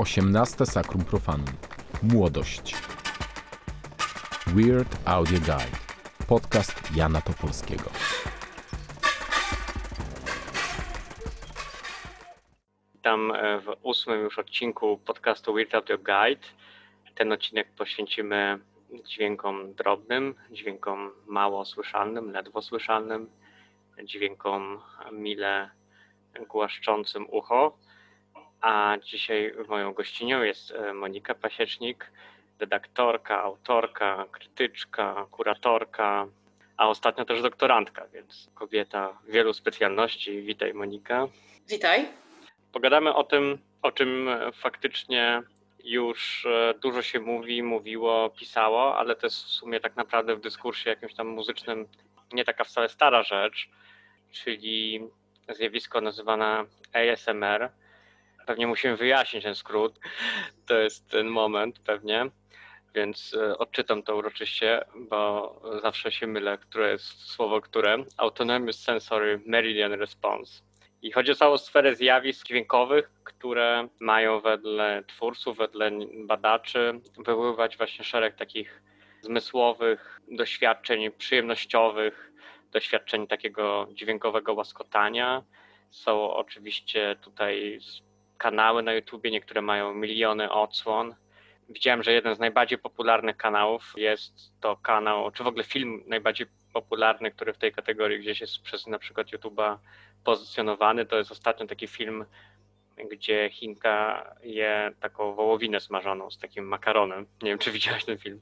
18 0.00 0.66
Sakrum 0.66 1.04
Profanum. 1.04 1.46
Młodość. 2.02 2.74
Weird 4.46 4.96
Audio 5.04 5.38
Guide. 5.38 5.76
Podcast 6.28 6.96
Jana 6.96 7.20
Topolskiego. 7.20 7.84
Witam 12.94 13.32
e, 13.32 13.60
w 13.60 13.76
ósmym 13.82 14.20
już 14.20 14.38
odcinku 14.38 14.98
podcastu 15.06 15.54
Weird 15.54 15.74
Audio 15.74 15.98
Guide. 15.98 16.46
Ten 17.14 17.32
odcinek 17.32 17.68
poświęcimy 17.78 18.58
dźwiękom 19.04 19.74
drobnym, 19.74 20.34
dźwiękom 20.50 21.10
mało 21.26 21.64
słyszalnym, 21.64 22.30
ledwo 22.32 22.62
słyszalnym, 22.62 23.30
dźwiękom 24.04 24.80
mile 25.12 25.70
głaszczącym 26.48 27.26
ucho. 27.30 27.78
A 28.60 28.96
dzisiaj 29.04 29.54
moją 29.68 29.92
gościnią 29.92 30.42
jest 30.42 30.70
e, 30.70 30.94
Monika 30.94 31.34
Pasiecznik, 31.34 32.10
redaktorka, 32.58 33.42
autorka, 33.42 34.24
krytyczka, 34.32 35.26
kuratorka, 35.30 36.26
a 36.76 36.88
ostatnio 36.88 37.24
też 37.24 37.42
doktorantka, 37.42 38.06
więc 38.12 38.50
kobieta 38.54 39.18
wielu 39.28 39.52
specjalności. 39.52 40.42
Witaj 40.42 40.74
Monika. 40.74 41.28
Witaj. 41.68 42.08
Pogadamy 42.72 43.14
o 43.14 43.24
tym, 43.24 43.58
o 43.82 43.92
czym 43.92 44.28
faktycznie 44.54 45.42
już 45.84 46.46
e, 46.46 46.74
dużo 46.82 47.02
się 47.02 47.20
mówi, 47.20 47.62
mówiło, 47.62 48.30
pisało, 48.30 48.98
ale 48.98 49.16
to 49.16 49.26
jest 49.26 49.44
w 49.44 49.48
sumie 49.50 49.80
tak 49.80 49.96
naprawdę 49.96 50.36
w 50.36 50.40
dyskursie 50.40 50.90
jakimś 50.90 51.14
tam 51.14 51.26
muzycznym 51.26 51.86
nie 52.32 52.44
taka 52.44 52.64
wcale 52.64 52.88
stara 52.88 53.22
rzecz, 53.22 53.68
czyli 54.32 55.00
zjawisko 55.48 56.00
nazywane 56.00 56.64
ASMR. 56.92 57.70
Pewnie 58.46 58.66
musimy 58.66 58.96
wyjaśnić 58.96 59.44
ten 59.44 59.54
skrót. 59.54 60.00
To 60.66 60.78
jest 60.78 61.10
ten 61.10 61.26
moment 61.26 61.78
pewnie, 61.78 62.30
więc 62.94 63.34
e, 63.34 63.58
odczytam 63.58 64.02
to 64.02 64.16
uroczyście, 64.16 64.84
bo 64.94 65.60
zawsze 65.82 66.12
się 66.12 66.26
mylę, 66.26 66.58
które 66.58 66.90
jest 66.90 67.30
słowo 67.30 67.60
które. 67.60 68.04
Autonomous 68.16 68.82
Sensory 68.82 69.40
Meridian 69.46 69.92
Response. 69.92 70.62
I 71.02 71.12
chodzi 71.12 71.32
o 71.32 71.34
całą 71.34 71.58
sferę 71.58 71.94
zjawisk 71.94 72.46
dźwiękowych, 72.46 73.10
które 73.24 73.88
mają 74.00 74.40
wedle 74.40 75.02
twórców, 75.06 75.56
wedle 75.56 75.90
badaczy 76.26 77.00
wywoływać 77.18 77.76
właśnie 77.76 78.04
szereg 78.04 78.36
takich 78.36 78.82
zmysłowych 79.22 80.20
doświadczeń 80.30 81.10
przyjemnościowych, 81.10 82.32
doświadczeń 82.72 83.26
takiego 83.26 83.88
dźwiękowego 83.92 84.54
łaskotania. 84.54 85.42
Są 85.90 86.30
oczywiście 86.34 87.16
tutaj 87.20 87.78
kanały 88.40 88.82
na 88.82 88.92
YouTubie, 88.92 89.30
niektóre 89.30 89.62
mają 89.62 89.94
miliony 89.94 90.50
odsłon. 90.50 91.14
Widziałem, 91.68 92.02
że 92.02 92.12
jeden 92.12 92.34
z 92.34 92.38
najbardziej 92.38 92.78
popularnych 92.78 93.36
kanałów 93.36 93.92
jest 93.96 94.32
to 94.60 94.76
kanał, 94.76 95.30
czy 95.30 95.44
w 95.44 95.46
ogóle 95.46 95.64
film 95.64 96.02
najbardziej 96.06 96.46
popularny, 96.72 97.30
który 97.30 97.52
w 97.52 97.58
tej 97.58 97.72
kategorii 97.72 98.20
gdzieś 98.20 98.40
jest 98.40 98.62
przez 98.62 98.86
na 98.86 98.98
przykład 98.98 99.26
YouTube'a 99.26 99.76
pozycjonowany. 100.24 101.06
To 101.06 101.16
jest 101.16 101.32
ostatnio 101.32 101.66
taki 101.66 101.86
film, 101.86 102.24
gdzie 103.10 103.50
Chinka 103.52 104.24
je 104.42 104.92
taką 105.00 105.34
wołowinę 105.34 105.80
smażoną 105.80 106.30
z 106.30 106.38
takim 106.38 106.64
makaronem. 106.68 107.26
Nie 107.42 107.50
wiem, 107.50 107.58
czy 107.58 107.70
widziałaś 107.70 108.04
ten 108.04 108.18
film. 108.18 108.40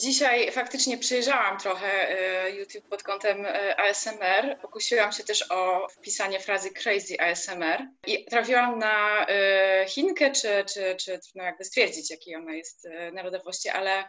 Dzisiaj 0.00 0.52
faktycznie 0.52 0.98
przejrzałam 0.98 1.58
trochę 1.58 2.10
e, 2.10 2.50
YouTube 2.50 2.88
pod 2.88 3.02
kątem 3.02 3.46
e, 3.46 3.80
ASMR. 3.80 4.58
Pokusiłam 4.62 5.12
się 5.12 5.24
też 5.24 5.50
o 5.50 5.88
wpisanie 5.88 6.40
frazy 6.40 6.70
crazy 6.70 7.20
ASMR 7.20 7.86
i 8.06 8.24
trafiłam 8.24 8.78
na 8.78 9.26
e, 9.26 9.86
Chinkę, 9.88 10.30
czy, 10.30 10.64
czy, 10.74 10.96
czy 10.96 11.18
trudno 11.18 11.42
jakby 11.44 11.64
stwierdzić, 11.64 12.10
jakiej 12.10 12.36
ona 12.36 12.54
jest 12.54 12.88
narodowości, 13.12 13.68
ale 13.68 14.04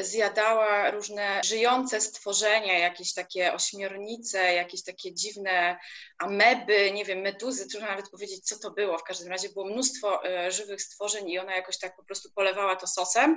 zjadała 0.00 0.90
różne 0.90 1.40
żyjące 1.44 2.00
stworzenia, 2.00 2.78
jakieś 2.78 3.14
takie 3.14 3.52
ośmiornice, 3.52 4.54
jakieś 4.54 4.82
takie 4.84 5.14
dziwne 5.14 5.78
ameby, 6.18 6.92
nie 6.92 7.04
wiem, 7.04 7.18
meduzy, 7.18 7.68
trudno 7.68 7.88
nawet 7.88 8.10
powiedzieć, 8.10 8.44
co 8.44 8.58
to 8.58 8.70
było. 8.70 8.98
W 8.98 9.04
każdym 9.04 9.28
razie 9.28 9.48
było 9.48 9.64
mnóstwo 9.64 10.20
żywych 10.48 10.82
stworzeń 10.82 11.30
i 11.30 11.38
ona 11.38 11.56
jakoś 11.56 11.78
tak 11.78 11.96
po 11.96 12.04
prostu 12.04 12.30
polewała 12.34 12.76
to 12.76 12.86
sosem. 12.86 13.36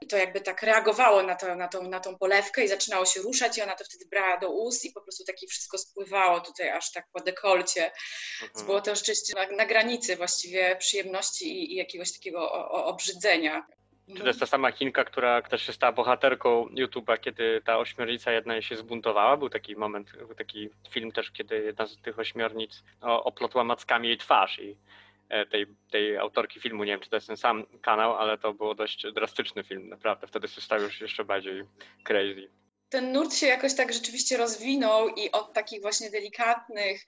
I 0.00 0.06
to 0.06 0.16
jakby 0.16 0.40
tak 0.40 0.62
reagowało 0.62 1.22
na, 1.22 1.34
to, 1.34 1.56
na, 1.56 1.68
tą, 1.68 1.82
na 1.88 2.00
tą 2.00 2.18
polewkę 2.18 2.64
i 2.64 2.68
zaczynało 2.68 3.06
się 3.06 3.20
ruszać 3.20 3.58
i 3.58 3.62
ona 3.62 3.74
to 3.74 3.84
wtedy 3.84 4.06
brała 4.06 4.38
do 4.38 4.50
ust 4.50 4.84
i 4.84 4.92
po 4.92 5.00
prostu 5.00 5.24
takie 5.24 5.46
wszystko 5.46 5.78
spływało 5.78 6.40
tutaj 6.40 6.70
aż 6.70 6.92
tak 6.92 7.06
po 7.12 7.20
dekolcie. 7.20 7.90
Mhm. 8.42 8.66
Było 8.66 8.80
to 8.80 8.96
rzeczywiście 8.96 9.34
na, 9.34 9.56
na, 9.56 9.66
granicy 9.66 10.16
właściwie 10.16 10.76
przyjemności 10.76 11.48
i, 11.48 11.72
i 11.72 11.76
jakiegoś 11.76 12.12
takiego 12.12 12.52
o, 12.52 12.70
o, 12.70 12.86
obrzydzenia. 12.86 13.66
Czy 14.16 14.20
to 14.20 14.26
jest 14.26 14.40
ta 14.40 14.46
sama 14.46 14.72
Chinka, 14.72 15.04
która 15.04 15.42
też 15.42 15.62
się 15.62 15.72
stała 15.72 15.92
bohaterką 15.92 16.66
YouTube'a, 16.66 17.20
kiedy 17.20 17.62
ta 17.64 17.78
ośmiornica 17.78 18.32
jedna 18.32 18.62
się 18.62 18.76
zbuntowała? 18.76 19.36
Był 19.36 19.48
taki 19.48 19.76
moment, 19.76 20.16
był 20.16 20.34
taki 20.34 20.70
film 20.90 21.12
też, 21.12 21.30
kiedy 21.30 21.62
jedna 21.62 21.86
z 21.86 21.96
tych 21.96 22.18
ośmiornic 22.18 22.82
oplotła 23.00 23.64
mackami 23.64 24.08
jej 24.08 24.18
twarz 24.18 24.58
i 24.58 24.76
E, 25.28 25.46
tej, 25.46 25.66
tej 25.90 26.16
autorki 26.16 26.60
filmu. 26.60 26.84
Nie 26.84 26.92
wiem, 26.92 27.00
czy 27.00 27.10
to 27.10 27.16
jest 27.16 27.26
ten 27.26 27.36
sam 27.36 27.66
kanał, 27.82 28.16
ale 28.16 28.38
to 28.38 28.52
było 28.52 28.74
dość 28.74 29.06
drastyczny 29.14 29.64
film, 29.64 29.88
naprawdę. 29.88 30.26
Wtedy 30.26 30.48
się 30.48 30.60
stał 30.60 30.80
już 30.80 31.00
jeszcze 31.00 31.24
bardziej 31.24 31.64
crazy. 32.04 32.50
Ten 32.88 33.12
nurt 33.12 33.34
się 33.34 33.46
jakoś 33.46 33.74
tak 33.74 33.92
rzeczywiście 33.92 34.36
rozwinął 34.36 35.08
i 35.08 35.30
od 35.30 35.52
takich 35.52 35.82
właśnie 35.82 36.10
delikatnych 36.10 37.00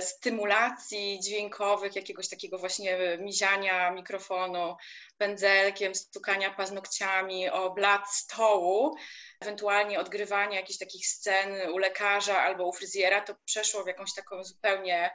stymulacji 0.00 1.20
dźwiękowych, 1.20 1.96
jakiegoś 1.96 2.28
takiego 2.28 2.58
właśnie 2.58 3.18
miziania 3.18 3.90
mikrofonu, 3.90 4.76
pędzelkiem, 5.18 5.94
stukania 5.94 6.50
paznokciami 6.50 7.50
o 7.50 7.70
blat 7.70 8.10
stołu, 8.10 8.96
ewentualnie 9.40 10.00
odgrywania 10.00 10.60
jakichś 10.60 10.78
takich 10.78 11.06
scen 11.06 11.70
u 11.72 11.78
lekarza 11.78 12.38
albo 12.38 12.68
u 12.68 12.72
fryzjera, 12.72 13.20
to 13.20 13.34
przeszło 13.44 13.84
w 13.84 13.86
jakąś 13.86 14.14
taką 14.14 14.44
zupełnie 14.44 15.10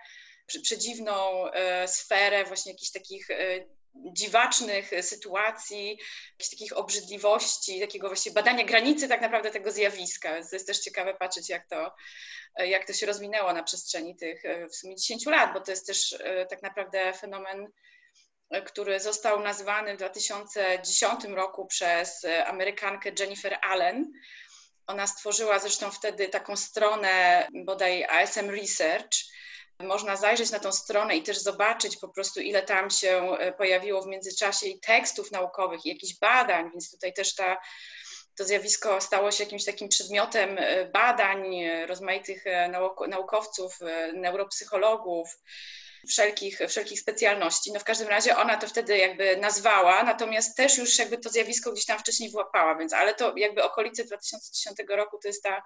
przedziwną 0.62 1.48
e, 1.52 1.88
sferę 1.88 2.46
właśnie 2.46 2.72
jakichś 2.72 2.92
takich 2.92 3.30
e, 3.30 3.36
dziwacznych 4.14 4.92
sytuacji, 5.02 6.00
jakichś 6.32 6.50
takich 6.50 6.78
obrzydliwości, 6.78 7.80
takiego 7.80 8.08
właśnie 8.08 8.32
badania 8.32 8.64
granicy 8.64 9.08
tak 9.08 9.22
naprawdę 9.22 9.52
tego 9.52 9.72
zjawiska. 9.72 10.34
Więc 10.34 10.50
to 10.50 10.56
jest 10.56 10.68
też 10.68 10.80
ciekawe 10.80 11.14
patrzeć, 11.14 11.50
jak 11.50 11.68
to, 11.68 11.96
e, 12.56 12.68
jak 12.68 12.88
to 12.88 12.94
się 12.94 13.06
rozwinęło 13.06 13.54
na 13.54 13.64
przestrzeni 13.64 14.16
tych 14.16 14.44
w 14.72 14.76
sumie 14.76 14.96
10 14.96 15.26
lat, 15.26 15.54
bo 15.54 15.62
to 15.62 15.72
jest 15.72 15.88
też 15.88 16.18
tak 16.50 16.62
naprawdę 16.62 17.14
fenomen, 17.14 17.68
który 18.66 19.00
został 19.00 19.40
nazwany 19.40 19.94
w 19.94 19.98
2010 19.98 21.24
roku 21.36 21.66
przez 21.66 22.26
Amerykankę 22.46 23.12
Jennifer 23.20 23.58
Allen. 23.62 24.12
Ona 24.88 25.08
stworzyła 25.08 25.60
zresztą 25.60 25.92
wtedy 25.92 26.30
taką 26.30 26.56
stronę 26.56 27.48
bodaj 27.66 28.04
ASM 28.04 28.50
Research, 28.50 29.18
można 29.80 30.16
zajrzeć 30.16 30.52
na 30.52 30.60
tą 30.60 30.72
stronę 30.72 31.18
i 31.18 31.24
też 31.24 31.40
zobaczyć 31.40 31.98
po 31.98 32.10
prostu, 32.10 32.40
ile 32.40 32.62
tam 32.64 32.90
się 32.90 33.38
e, 33.40 33.54
pojawiło 33.54 34.02
w 34.02 34.08
międzyczasie 34.08 34.68
i 34.68 34.80
tekstów 34.80 35.32
naukowych, 35.32 35.86
i 35.86 35.90
jakichś 35.90 36.20
badań, 36.20 36.72
więc 36.72 36.92
tutaj 36.92 37.14
też 37.14 37.36
ta, 37.36 37.58
to 38.36 38.46
zjawisko 38.46 39.02
stało 39.02 39.32
się 39.32 39.44
jakimś 39.44 39.66
takim 39.66 39.90
przedmiotem 39.90 40.56
e, 40.60 40.86
badań 40.86 41.66
rozmaitych 41.88 42.48
e, 42.48 42.68
nauk 42.68 43.08
naukowców, 43.08 43.80
neuropsychologów, 44.14 45.30
wszelkich, 46.10 46.60
wszelkich 46.68 47.00
specjalności. 47.00 47.72
No 47.72 47.80
w 47.80 47.84
każdym 47.84 48.08
razie 48.08 48.38
ona 48.38 48.58
to 48.58 48.68
wtedy 48.68 48.98
jakby 48.98 49.38
nazwała, 49.38 50.04
natomiast 50.04 50.58
też 50.58 50.78
już 50.78 51.00
jakby 51.00 51.18
to 51.18 51.30
zjawisko 51.30 51.72
gdzieś 51.72 51.86
tam 51.86 52.00
wcześniej 52.00 52.32
wyłapała, 52.32 52.76
więc 52.76 52.94
ale 52.94 53.14
to 53.14 53.34
jakby 53.38 53.64
okolice 53.64 54.04
2010 54.04 54.78
roku 54.90 55.20
to 55.22 55.28
jest 55.28 55.44
ta 55.44 55.62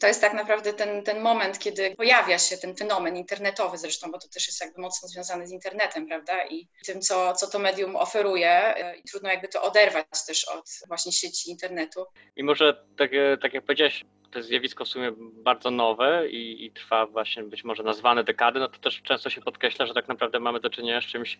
to 0.00 0.06
jest 0.06 0.20
tak 0.20 0.34
naprawdę 0.34 0.72
ten, 0.72 1.02
ten 1.02 1.20
moment, 1.20 1.58
kiedy 1.58 1.94
pojawia 1.96 2.38
się 2.38 2.56
ten 2.56 2.76
fenomen 2.76 3.16
internetowy 3.16 3.78
zresztą, 3.78 4.10
bo 4.10 4.18
to 4.18 4.28
też 4.28 4.46
jest 4.46 4.60
jakby 4.60 4.80
mocno 4.80 5.08
związane 5.08 5.46
z 5.46 5.52
internetem, 5.52 6.06
prawda? 6.06 6.46
I 6.46 6.68
tym, 6.86 7.00
co, 7.00 7.32
co 7.32 7.46
to 7.46 7.58
medium 7.58 7.96
oferuje. 7.96 8.74
I 9.04 9.08
trudno 9.08 9.28
jakby 9.28 9.48
to 9.48 9.62
oderwać 9.62 10.06
też 10.26 10.44
od 10.44 10.70
właśnie 10.88 11.12
sieci 11.12 11.50
internetu. 11.50 12.06
Mimo, 12.36 12.54
że 12.54 12.86
tak, 12.98 13.10
tak 13.42 13.54
jak 13.54 13.64
powiedziałeś, 13.64 14.04
to 14.30 14.38
jest 14.38 14.48
zjawisko 14.48 14.84
w 14.84 14.88
sumie 14.88 15.12
bardzo 15.18 15.70
nowe 15.70 16.28
i, 16.28 16.64
i, 16.64 16.70
trwa 16.70 17.06
właśnie 17.06 17.42
być 17.42 17.64
może 17.64 17.82
nazwane 17.82 18.24
dekady, 18.24 18.60
no 18.60 18.68
to 18.68 18.78
też 18.78 19.02
często 19.02 19.30
się 19.30 19.40
podkreśla, 19.40 19.86
że 19.86 19.94
tak 19.94 20.08
naprawdę 20.08 20.40
mamy 20.40 20.60
do 20.60 20.70
czynienia 20.70 21.00
z 21.00 21.04
czymś 21.04 21.38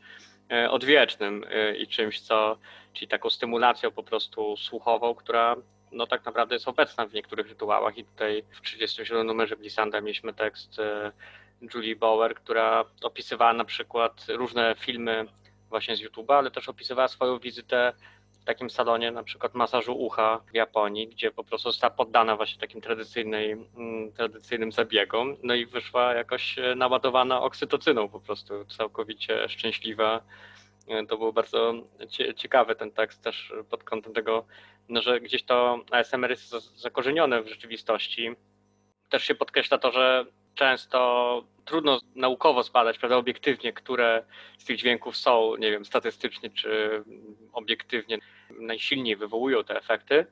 e, 0.52 0.70
odwiecznym 0.70 1.44
e, 1.50 1.76
i 1.76 1.87
czymś, 1.87 2.20
co, 2.20 2.58
czyli 2.93 3.08
taką 3.08 3.31
stymulacją 3.31 3.90
po 3.90 4.02
prostu 4.02 4.56
słuchową, 4.56 5.14
która 5.14 5.56
no 5.93 6.06
tak 6.06 6.25
naprawdę 6.25 6.55
jest 6.55 6.69
obecna 6.69 7.06
w 7.06 7.14
niektórych 7.14 7.49
rytuałach. 7.49 7.99
I 7.99 8.05
tutaj 8.05 8.44
w 8.50 8.61
37 8.61 9.26
numerze 9.26 9.56
Glissanda 9.56 10.00
mieliśmy 10.00 10.34
tekst 10.34 10.79
e, 10.79 11.12
Julie 11.75 11.96
Bower, 11.96 12.34
która 12.34 12.84
opisywała 13.02 13.52
na 13.52 13.64
przykład 13.64 14.26
różne 14.29 14.75
filmy 14.79 15.25
właśnie 15.69 15.96
z 15.96 16.02
YouTube'a, 16.02 16.34
ale 16.34 16.50
też 16.50 16.69
opisywała 16.69 17.08
swoją 17.08 17.38
wizytę 17.38 17.93
takim 18.49 18.71
salonie 18.71 19.11
na 19.11 19.23
przykład 19.23 19.55
masażu 19.55 19.99
ucha 19.99 20.41
w 20.53 20.55
Japonii, 20.55 21.09
gdzie 21.09 21.31
po 21.31 21.45
prostu 21.45 21.69
została 21.69 21.91
poddana 21.91 22.37
właśnie 22.37 22.61
takim 22.61 22.81
tradycyjnej, 22.81 23.53
mm, 23.53 24.12
tradycyjnym 24.12 24.73
zabiegom, 24.73 25.37
no 25.43 25.55
i 25.55 25.67
wyszła 25.67 26.15
jakoś 26.15 26.59
e, 26.59 26.75
naładowana 26.75 27.43
oksytocyną 27.43 28.09
po 28.09 28.21
prostu, 28.21 28.65
całkowicie 28.65 29.49
szczęśliwa. 29.49 30.21
To 31.09 31.19
był 31.19 31.33
bardzo 31.33 31.75
ciekawy 32.37 32.75
ten 32.75 32.91
tekst 32.91 33.23
też 33.23 33.53
pod 33.71 33.85
kątem 33.85 34.15
tego, 34.15 34.47
no, 34.89 35.03
że 35.03 35.21
gdzieś 35.21 35.43
to 35.43 35.85
ASMR 35.91 36.31
jest 36.31 36.51
zakorzenione 36.81 37.43
w 37.43 37.49
rzeczywistości. 37.49 38.31
Też 39.09 39.25
się 39.25 39.35
podkreśla 39.35 39.79
to, 39.79 39.93
że 39.93 40.27
często 40.55 41.44
trudno 41.65 42.01
naukowo 42.15 42.62
zbadać, 42.62 42.99
prawda, 42.99 43.17
obiektywnie, 43.17 43.73
które 43.73 44.25
z 44.59 44.65
tych 44.65 44.77
dźwięków 44.77 45.17
są, 45.17 45.56
nie 45.56 45.71
wiem, 45.71 45.85
statystycznie 45.85 46.51
czy 46.51 47.03
obiektywnie 47.53 48.19
najsilniej 48.50 49.17
wywołują 49.17 49.65
te 49.65 49.77
efekty. 49.77 50.27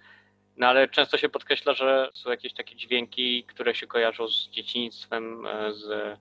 No 0.57 0.67
ale 0.67 0.89
często 0.89 1.19
się 1.19 1.29
podkreśla, 1.29 1.75
że 1.75 2.11
są 2.15 2.31
jakieś 2.31 2.55
takie 2.55 2.77
dźwięki, 2.77 3.45
które 3.45 3.75
się 3.75 3.87
kojarzą 3.87 4.29
z 4.29 4.49
dzieciństwem, 4.49 5.47
z 5.71 6.19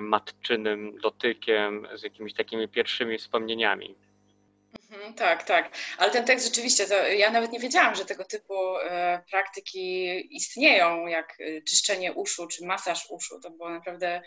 matczynym 0.00 0.98
dotykiem, 1.00 1.88
z 1.94 2.02
jakimiś 2.02 2.34
takimi 2.34 2.68
pierwszymi 2.68 3.18
wspomnieniami. 3.18 3.94
Mhm, 4.90 5.14
tak, 5.14 5.42
tak. 5.42 5.76
Ale 5.98 6.10
ten 6.10 6.24
tekst 6.24 6.46
rzeczywiście, 6.46 6.84
ja 7.16 7.30
nawet 7.30 7.52
nie 7.52 7.60
wiedziałam, 7.60 7.94
że 7.94 8.04
tego 8.04 8.24
typu 8.24 8.78
e, 8.78 9.22
praktyki 9.30 10.36
istnieją, 10.36 11.06
jak 11.06 11.36
e, 11.40 11.62
czyszczenie 11.62 12.12
uszu 12.12 12.46
czy 12.46 12.66
masaż 12.66 13.10
uszu. 13.10 13.40
To 13.40 13.50
było 13.50 13.70
naprawdę 13.70 14.22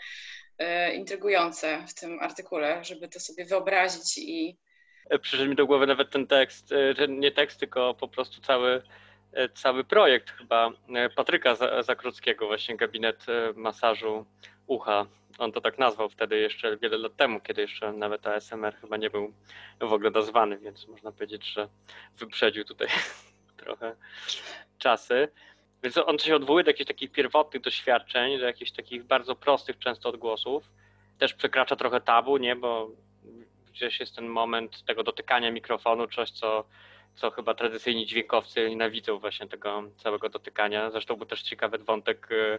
e, 0.58 0.94
intrygujące 0.94 1.84
w 1.88 1.94
tym 1.94 2.20
artykule, 2.20 2.84
żeby 2.84 3.08
to 3.08 3.20
sobie 3.20 3.44
wyobrazić 3.44 4.18
i. 4.18 4.58
Przyszedł 5.20 5.50
mi 5.50 5.56
do 5.56 5.66
głowy 5.66 5.86
nawet 5.86 6.10
ten 6.10 6.26
tekst, 6.26 6.74
ten 6.96 7.20
nie 7.20 7.30
tekst, 7.30 7.60
tylko 7.60 7.94
po 7.94 8.08
prostu 8.08 8.40
cały, 8.40 8.82
cały 9.54 9.84
projekt 9.84 10.30
chyba 10.30 10.70
Patryka 11.16 11.54
Zakrockiego, 11.82 12.46
właśnie 12.46 12.76
gabinet 12.76 13.26
masażu 13.54 14.26
ucha 14.66 15.06
on 15.38 15.52
to 15.52 15.60
tak 15.60 15.78
nazwał 15.78 16.08
wtedy 16.08 16.38
jeszcze 16.38 16.76
wiele 16.76 16.98
lat 16.98 17.16
temu, 17.16 17.40
kiedy 17.40 17.62
jeszcze 17.62 17.92
nawet 17.92 18.26
ASMR 18.26 18.74
chyba 18.80 18.96
nie 18.96 19.10
był 19.10 19.32
w 19.80 19.92
ogóle 19.92 20.10
nazwany, 20.10 20.58
więc 20.58 20.88
można 20.88 21.12
powiedzieć, 21.12 21.46
że 21.46 21.68
wyprzedził 22.18 22.64
tutaj 22.64 22.88
trochę 23.64 23.96
czasy. 24.78 25.28
Więc 25.82 25.98
on 25.98 26.18
się 26.18 26.36
odwołuje 26.36 26.64
do 26.64 26.70
jakichś 26.70 26.88
takich 26.88 27.12
pierwotnych 27.12 27.62
doświadczeń, 27.62 28.38
do 28.38 28.44
jakichś 28.44 28.70
takich 28.70 29.04
bardzo 29.04 29.34
prostych 29.34 29.78
często 29.78 30.08
odgłosów. 30.08 30.64
Też 31.18 31.34
przekracza 31.34 31.76
trochę 31.76 32.00
tabu, 32.00 32.36
nie, 32.36 32.56
bo 32.56 32.90
gdzieś 33.72 34.00
jest 34.00 34.16
ten 34.16 34.26
moment 34.26 34.84
tego 34.84 35.02
dotykania 35.02 35.50
mikrofonu, 35.50 36.06
coś 36.06 36.30
co, 36.30 36.64
co 37.14 37.30
chyba 37.30 37.54
tradycyjni 37.54 38.06
dźwiękowcy 38.06 38.70
nienawidzą 38.70 39.18
właśnie 39.18 39.48
tego 39.48 39.82
całego 39.96 40.28
dotykania. 40.28 40.90
Zresztą 40.90 41.16
był 41.16 41.26
też 41.26 41.42
ciekawy 41.42 41.78
wątek, 41.78 42.28
y, 42.30 42.58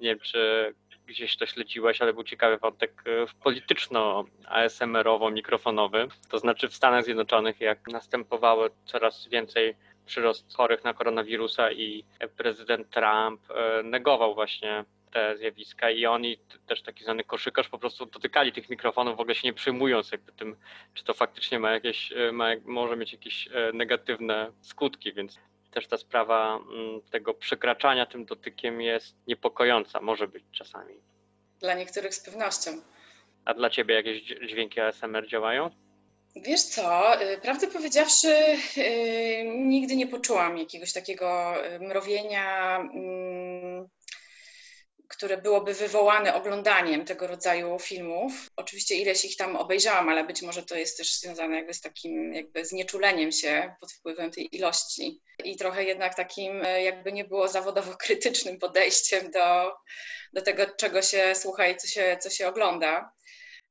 nie 0.00 0.08
wiem 0.08 0.18
czy 0.18 0.74
gdzieś 1.06 1.36
to 1.36 1.46
śledziłeś, 1.46 2.02
ale 2.02 2.12
był 2.12 2.24
ciekawy 2.24 2.58
wątek 2.58 3.02
e, 3.06 3.26
polityczno-ASMR-owo-mikrofonowy. 3.42 6.08
To 6.30 6.38
znaczy 6.38 6.68
w 6.68 6.74
Stanach 6.74 7.04
Zjednoczonych, 7.04 7.60
jak 7.60 7.88
następowało 7.88 8.66
coraz 8.84 9.28
więcej 9.28 9.76
przyrost 10.06 10.56
chorych 10.56 10.84
na 10.84 10.94
koronawirusa 10.94 11.72
i 11.72 12.04
prezydent 12.36 12.90
Trump 12.90 13.40
e, 13.50 13.82
negował 13.82 14.34
właśnie 14.34 14.84
te 15.16 15.36
zjawiska 15.38 15.90
i 15.90 16.06
oni, 16.06 16.38
też 16.66 16.82
taki 16.82 17.04
znany 17.04 17.24
koszykarz, 17.24 17.68
po 17.68 17.78
prostu 17.78 18.06
dotykali 18.06 18.52
tych 18.52 18.68
mikrofonów, 18.68 19.16
w 19.16 19.20
ogóle 19.20 19.34
się 19.34 19.48
nie 19.48 19.52
przejmując 19.52 20.12
jakby 20.12 20.32
tym, 20.32 20.56
czy 20.94 21.04
to 21.04 21.14
faktycznie 21.14 21.58
ma 21.58 21.70
jakieś, 21.70 22.12
e, 22.12 22.32
ma, 22.32 22.48
może 22.64 22.96
mieć 22.96 23.12
jakieś 23.12 23.48
negatywne 23.72 24.52
skutki, 24.60 25.12
więc 25.12 25.38
też 25.70 25.86
ta 25.86 25.96
sprawa 25.96 26.56
mm, 26.56 27.02
tego 27.10 27.34
przekraczania 27.34 28.06
tym 28.06 28.24
dotykiem 28.24 28.80
jest 28.80 29.16
niepokojąca, 29.26 30.00
może 30.00 30.28
być 30.28 30.44
czasami. 30.52 30.94
Dla 31.60 31.74
niektórych 31.74 32.14
z 32.14 32.24
pewnością. 32.24 32.70
A 33.44 33.54
dla 33.54 33.70
ciebie 33.70 33.94
jakieś 33.94 34.22
dźwięki 34.22 34.80
ASMR 34.80 35.28
działają? 35.28 35.70
Wiesz 36.42 36.62
co, 36.62 37.14
y, 37.22 37.38
prawdę 37.38 37.66
powiedziawszy, 37.66 38.28
yy, 38.76 39.44
nigdy 39.44 39.96
nie 39.96 40.06
poczułam 40.06 40.58
jakiegoś 40.58 40.92
takiego 40.92 41.54
y, 41.66 41.80
mrowienia. 41.80 42.78
Które 45.08 45.36
byłoby 45.36 45.74
wywołane 45.74 46.34
oglądaniem 46.34 47.04
tego 47.04 47.26
rodzaju 47.26 47.78
filmów. 47.78 48.32
Oczywiście 48.56 48.94
ileś 48.94 49.24
ich 49.24 49.36
tam 49.36 49.56
obejrzałam, 49.56 50.08
ale 50.08 50.24
być 50.24 50.42
może 50.42 50.62
to 50.62 50.76
jest 50.76 50.96
też 50.96 51.18
związane 51.18 51.56
jakby 51.56 51.74
z 51.74 51.80
takim 51.80 52.34
jakby 52.34 52.64
znieczuleniem 52.64 53.32
się 53.32 53.74
pod 53.80 53.92
wpływem 53.92 54.30
tej 54.30 54.56
ilości 54.56 55.20
i 55.44 55.56
trochę 55.56 55.84
jednak 55.84 56.14
takim 56.14 56.62
jakby 56.84 57.12
nie 57.12 57.24
było 57.24 57.48
zawodowo 57.48 57.96
krytycznym 58.04 58.58
podejściem 58.58 59.30
do, 59.30 59.72
do 60.32 60.42
tego, 60.42 60.66
czego 60.66 61.02
się 61.02 61.34
słucha 61.34 61.66
i 61.66 61.76
co 61.76 61.86
się, 61.86 62.16
co 62.20 62.30
się 62.30 62.48
ogląda. 62.48 63.12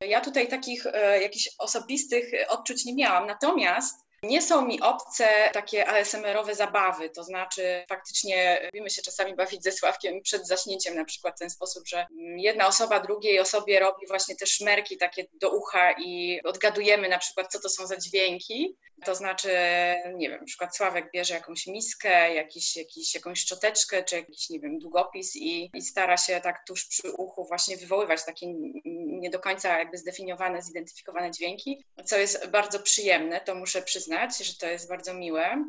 Ja 0.01 0.21
tutaj 0.21 0.47
takich 0.47 0.85
e, 0.85 1.21
jakichś 1.21 1.49
osobistych 1.57 2.31
odczuć 2.47 2.85
nie 2.85 2.95
miałam, 2.95 3.27
natomiast 3.27 4.04
nie 4.27 4.41
są 4.41 4.65
mi 4.65 4.81
obce 4.81 5.49
takie 5.53 5.87
ASMR-owe 5.87 6.55
zabawy, 6.55 7.09
to 7.09 7.23
znaczy 7.23 7.85
faktycznie 7.89 8.61
lubimy 8.65 8.89
się 8.89 9.01
czasami 9.01 9.35
bawić 9.35 9.63
ze 9.63 9.71
Sławkiem 9.71 10.21
przed 10.21 10.47
zaśnięciem 10.47 10.95
na 10.95 11.05
przykład 11.05 11.35
w 11.35 11.39
ten 11.39 11.49
sposób, 11.49 11.87
że 11.87 12.07
jedna 12.37 12.67
osoba 12.67 12.99
drugiej 12.99 13.39
osobie 13.39 13.79
robi 13.79 14.07
właśnie 14.07 14.35
te 14.35 14.45
szmerki 14.45 14.97
takie 14.97 15.25
do 15.33 15.57
ucha 15.57 15.91
i 15.91 16.41
odgadujemy 16.43 17.09
na 17.09 17.17
przykład, 17.17 17.51
co 17.51 17.59
to 17.59 17.69
są 17.69 17.87
za 17.87 17.97
dźwięki. 17.97 18.77
To 19.05 19.15
znaczy, 19.15 19.49
nie 20.13 20.29
wiem, 20.29 20.39
na 20.39 20.45
przykład 20.45 20.77
Sławek 20.77 21.11
bierze 21.11 21.33
jakąś 21.33 21.67
miskę, 21.67 22.33
jakiś, 22.33 22.75
jakiś, 22.75 23.15
jakąś 23.15 23.39
szczoteczkę, 23.39 24.03
czy 24.03 24.15
jakiś, 24.15 24.49
nie 24.49 24.59
wiem, 24.59 24.79
długopis 24.79 25.35
i, 25.35 25.69
i 25.73 25.81
stara 25.81 26.17
się 26.17 26.41
tak 26.41 26.65
tuż 26.67 26.85
przy 26.85 27.11
uchu 27.11 27.45
właśnie 27.45 27.77
wywoływać 27.77 28.25
takie 28.25 28.47
nie 28.85 29.29
do 29.29 29.39
końca 29.39 29.79
jakby 29.79 29.97
zdefiniowane, 29.97 30.61
zidentyfikowane 30.61 31.31
dźwięki, 31.31 31.85
co 32.05 32.17
jest 32.17 32.47
bardzo 32.47 32.79
przyjemne, 32.79 33.41
to 33.41 33.55
muszę 33.55 33.81
przyznać, 33.81 34.14
że 34.43 34.53
to 34.59 34.67
jest 34.67 34.89
bardzo 34.89 35.13
miłe. 35.13 35.65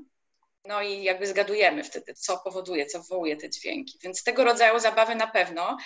No 0.64 0.82
i 0.82 1.02
jakby 1.02 1.26
zgadujemy 1.26 1.84
wtedy, 1.84 2.14
co 2.14 2.38
powoduje, 2.38 2.86
co 2.86 3.02
wywołuje 3.02 3.36
te 3.36 3.50
dźwięki. 3.50 3.98
Więc 4.02 4.22
tego 4.22 4.44
rodzaju 4.44 4.78
zabawy 4.78 5.14
na 5.14 5.26
pewno. 5.26 5.76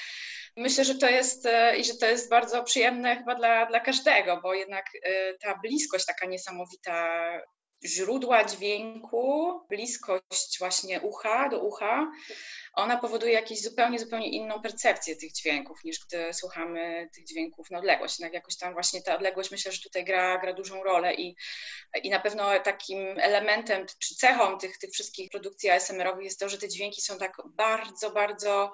Myślę, 0.56 0.84
że 0.84 0.94
to 0.94 1.08
jest 1.08 1.46
e, 1.46 1.76
i 1.76 1.84
że 1.84 1.94
to 1.94 2.06
jest 2.06 2.30
bardzo 2.30 2.64
przyjemne 2.64 3.16
chyba 3.16 3.34
dla, 3.34 3.66
dla 3.66 3.80
każdego, 3.80 4.40
bo 4.42 4.54
jednak 4.54 4.84
e, 5.02 5.34
ta 5.34 5.58
bliskość 5.58 6.06
taka 6.06 6.26
niesamowita 6.26 7.20
źródła 7.84 8.44
dźwięku, 8.44 9.60
bliskość 9.68 10.58
właśnie 10.58 11.00
ucha 11.00 11.48
do 11.48 11.60
ucha, 11.60 12.12
ona 12.72 12.96
powoduje 12.96 13.32
jakąś 13.32 13.62
zupełnie, 13.62 13.98
zupełnie 13.98 14.30
inną 14.30 14.62
percepcję 14.62 15.16
tych 15.16 15.32
dźwięków, 15.32 15.84
niż 15.84 16.06
gdy 16.06 16.32
słuchamy 16.32 17.08
tych 17.14 17.24
dźwięków 17.24 17.70
na 17.70 17.78
odległość. 17.78 18.18
Jednak 18.18 18.34
jakoś 18.34 18.56
tam 18.56 18.72
właśnie 18.72 19.02
ta 19.02 19.16
odległość 19.16 19.50
myślę, 19.50 19.72
że 19.72 19.82
tutaj 19.82 20.04
gra, 20.04 20.38
gra 20.38 20.52
dużą 20.52 20.82
rolę 20.82 21.14
i, 21.14 21.36
i 22.02 22.10
na 22.10 22.20
pewno 22.20 22.60
takim 22.60 22.98
elementem 23.18 23.86
czy 23.98 24.14
cechą 24.14 24.58
tych, 24.58 24.78
tych 24.78 24.90
wszystkich 24.90 25.30
produkcji 25.30 25.70
ASMR-owych 25.70 26.24
jest 26.24 26.40
to, 26.40 26.48
że 26.48 26.58
te 26.58 26.68
dźwięki 26.68 27.02
są 27.02 27.18
tak 27.18 27.36
bardzo, 27.44 28.10
bardzo 28.10 28.72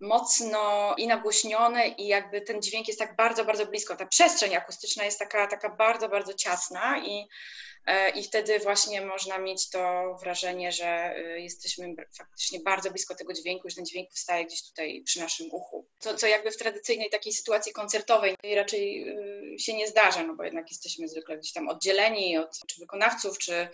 mocno 0.00 0.94
i 0.98 1.06
nagłośnione 1.06 1.88
i 1.88 2.06
jakby 2.06 2.40
ten 2.40 2.62
dźwięk 2.62 2.88
jest 2.88 2.98
tak 2.98 3.16
bardzo, 3.16 3.44
bardzo 3.44 3.66
blisko. 3.66 3.96
Ta 3.96 4.06
przestrzeń 4.06 4.56
akustyczna 4.56 5.04
jest 5.04 5.18
taka, 5.18 5.46
taka 5.46 5.68
bardzo, 5.68 6.08
bardzo 6.08 6.34
ciasna 6.34 6.98
i 6.98 7.28
E, 7.86 8.10
i 8.10 8.24
wtedy 8.24 8.58
właśnie 8.58 9.00
można 9.00 9.38
mieć 9.38 9.70
to 9.70 10.14
wrażenie, 10.22 10.72
że 10.72 10.86
e, 10.86 11.40
jesteśmy 11.40 11.94
faktycznie 12.18 12.60
bardzo 12.60 12.90
blisko 12.90 13.14
tego 13.14 13.32
dźwięku, 13.32 13.68
że 13.68 13.76
ten 13.76 13.86
dźwięk 13.86 14.08
powstaje 14.08 14.46
gdzieś 14.46 14.68
tutaj 14.68 15.02
przy 15.02 15.20
naszym 15.20 15.46
uchu. 15.52 15.86
Co, 15.98 16.16
co 16.16 16.26
jakby 16.26 16.50
w 16.50 16.56
tradycyjnej 16.56 17.10
takiej 17.10 17.32
sytuacji 17.32 17.72
koncertowej 17.72 18.36
raczej 18.56 19.08
e, 19.08 19.58
się 19.58 19.74
nie 19.74 19.88
zdarza, 19.88 20.22
no 20.22 20.34
bo 20.34 20.44
jednak 20.44 20.70
jesteśmy 20.70 21.08
zwykle 21.08 21.38
gdzieś 21.38 21.52
tam 21.52 21.68
oddzieleni 21.68 22.38
od 22.38 22.58
czy 22.66 22.80
wykonawców, 22.80 23.38
czy 23.38 23.68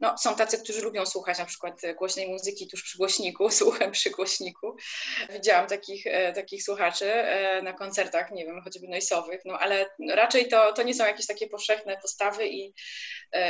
no, 0.00 0.18
są 0.18 0.36
tacy, 0.36 0.58
którzy 0.58 0.80
lubią 0.80 1.06
słuchać 1.06 1.38
na 1.38 1.46
przykład 1.46 1.80
głośnej 1.98 2.28
muzyki 2.28 2.68
tuż 2.68 2.82
przy 2.82 2.98
głośniku, 2.98 3.50
słuchem 3.60 3.92
przy 3.92 4.10
głośniku. 4.10 4.76
Widziałam 5.32 5.59
takich, 5.66 6.04
takich 6.34 6.62
słuchaczy 6.62 7.12
na 7.62 7.72
koncertach, 7.72 8.30
nie 8.30 8.44
wiem, 8.44 8.62
choćby 8.62 8.88
noisowych, 8.88 9.40
no 9.44 9.58
ale 9.58 9.86
raczej 10.14 10.48
to, 10.48 10.72
to 10.72 10.82
nie 10.82 10.94
są 10.94 11.06
jakieś 11.06 11.26
takie 11.26 11.48
powszechne 11.48 11.96
postawy 11.96 12.48
i 12.48 12.74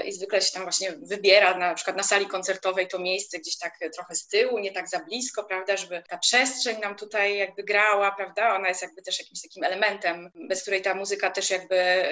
i 0.05 0.12
zwykle 0.12 0.43
się 0.43 0.52
tam 0.52 0.62
właśnie 0.62 0.93
wybiera 1.02 1.59
na 1.59 1.75
przykład 1.75 1.97
na 1.97 2.02
sali 2.02 2.26
koncertowej 2.26 2.88
to 2.88 2.99
miejsce 2.99 3.38
gdzieś 3.38 3.59
tak 3.59 3.79
trochę 3.95 4.14
z 4.14 4.26
tyłu, 4.26 4.59
nie 4.59 4.73
tak 4.73 4.88
za 4.88 4.99
blisko, 4.99 5.45
prawda, 5.45 5.76
żeby 5.76 6.02
ta 6.09 6.19
przestrzeń 6.19 6.81
nam 6.81 6.97
tutaj 6.97 7.37
jakby 7.37 7.62
grała, 7.62 8.12
prawda, 8.17 8.55
ona 8.55 8.69
jest 8.69 8.83
jakby 8.83 9.02
też 9.02 9.19
jakimś 9.19 9.43
takim 9.43 9.64
elementem, 9.64 10.31
bez 10.49 10.62
której 10.62 10.83
ta 10.83 10.95
muzyka 10.95 11.31
też 11.31 11.50
jakby 11.50 12.05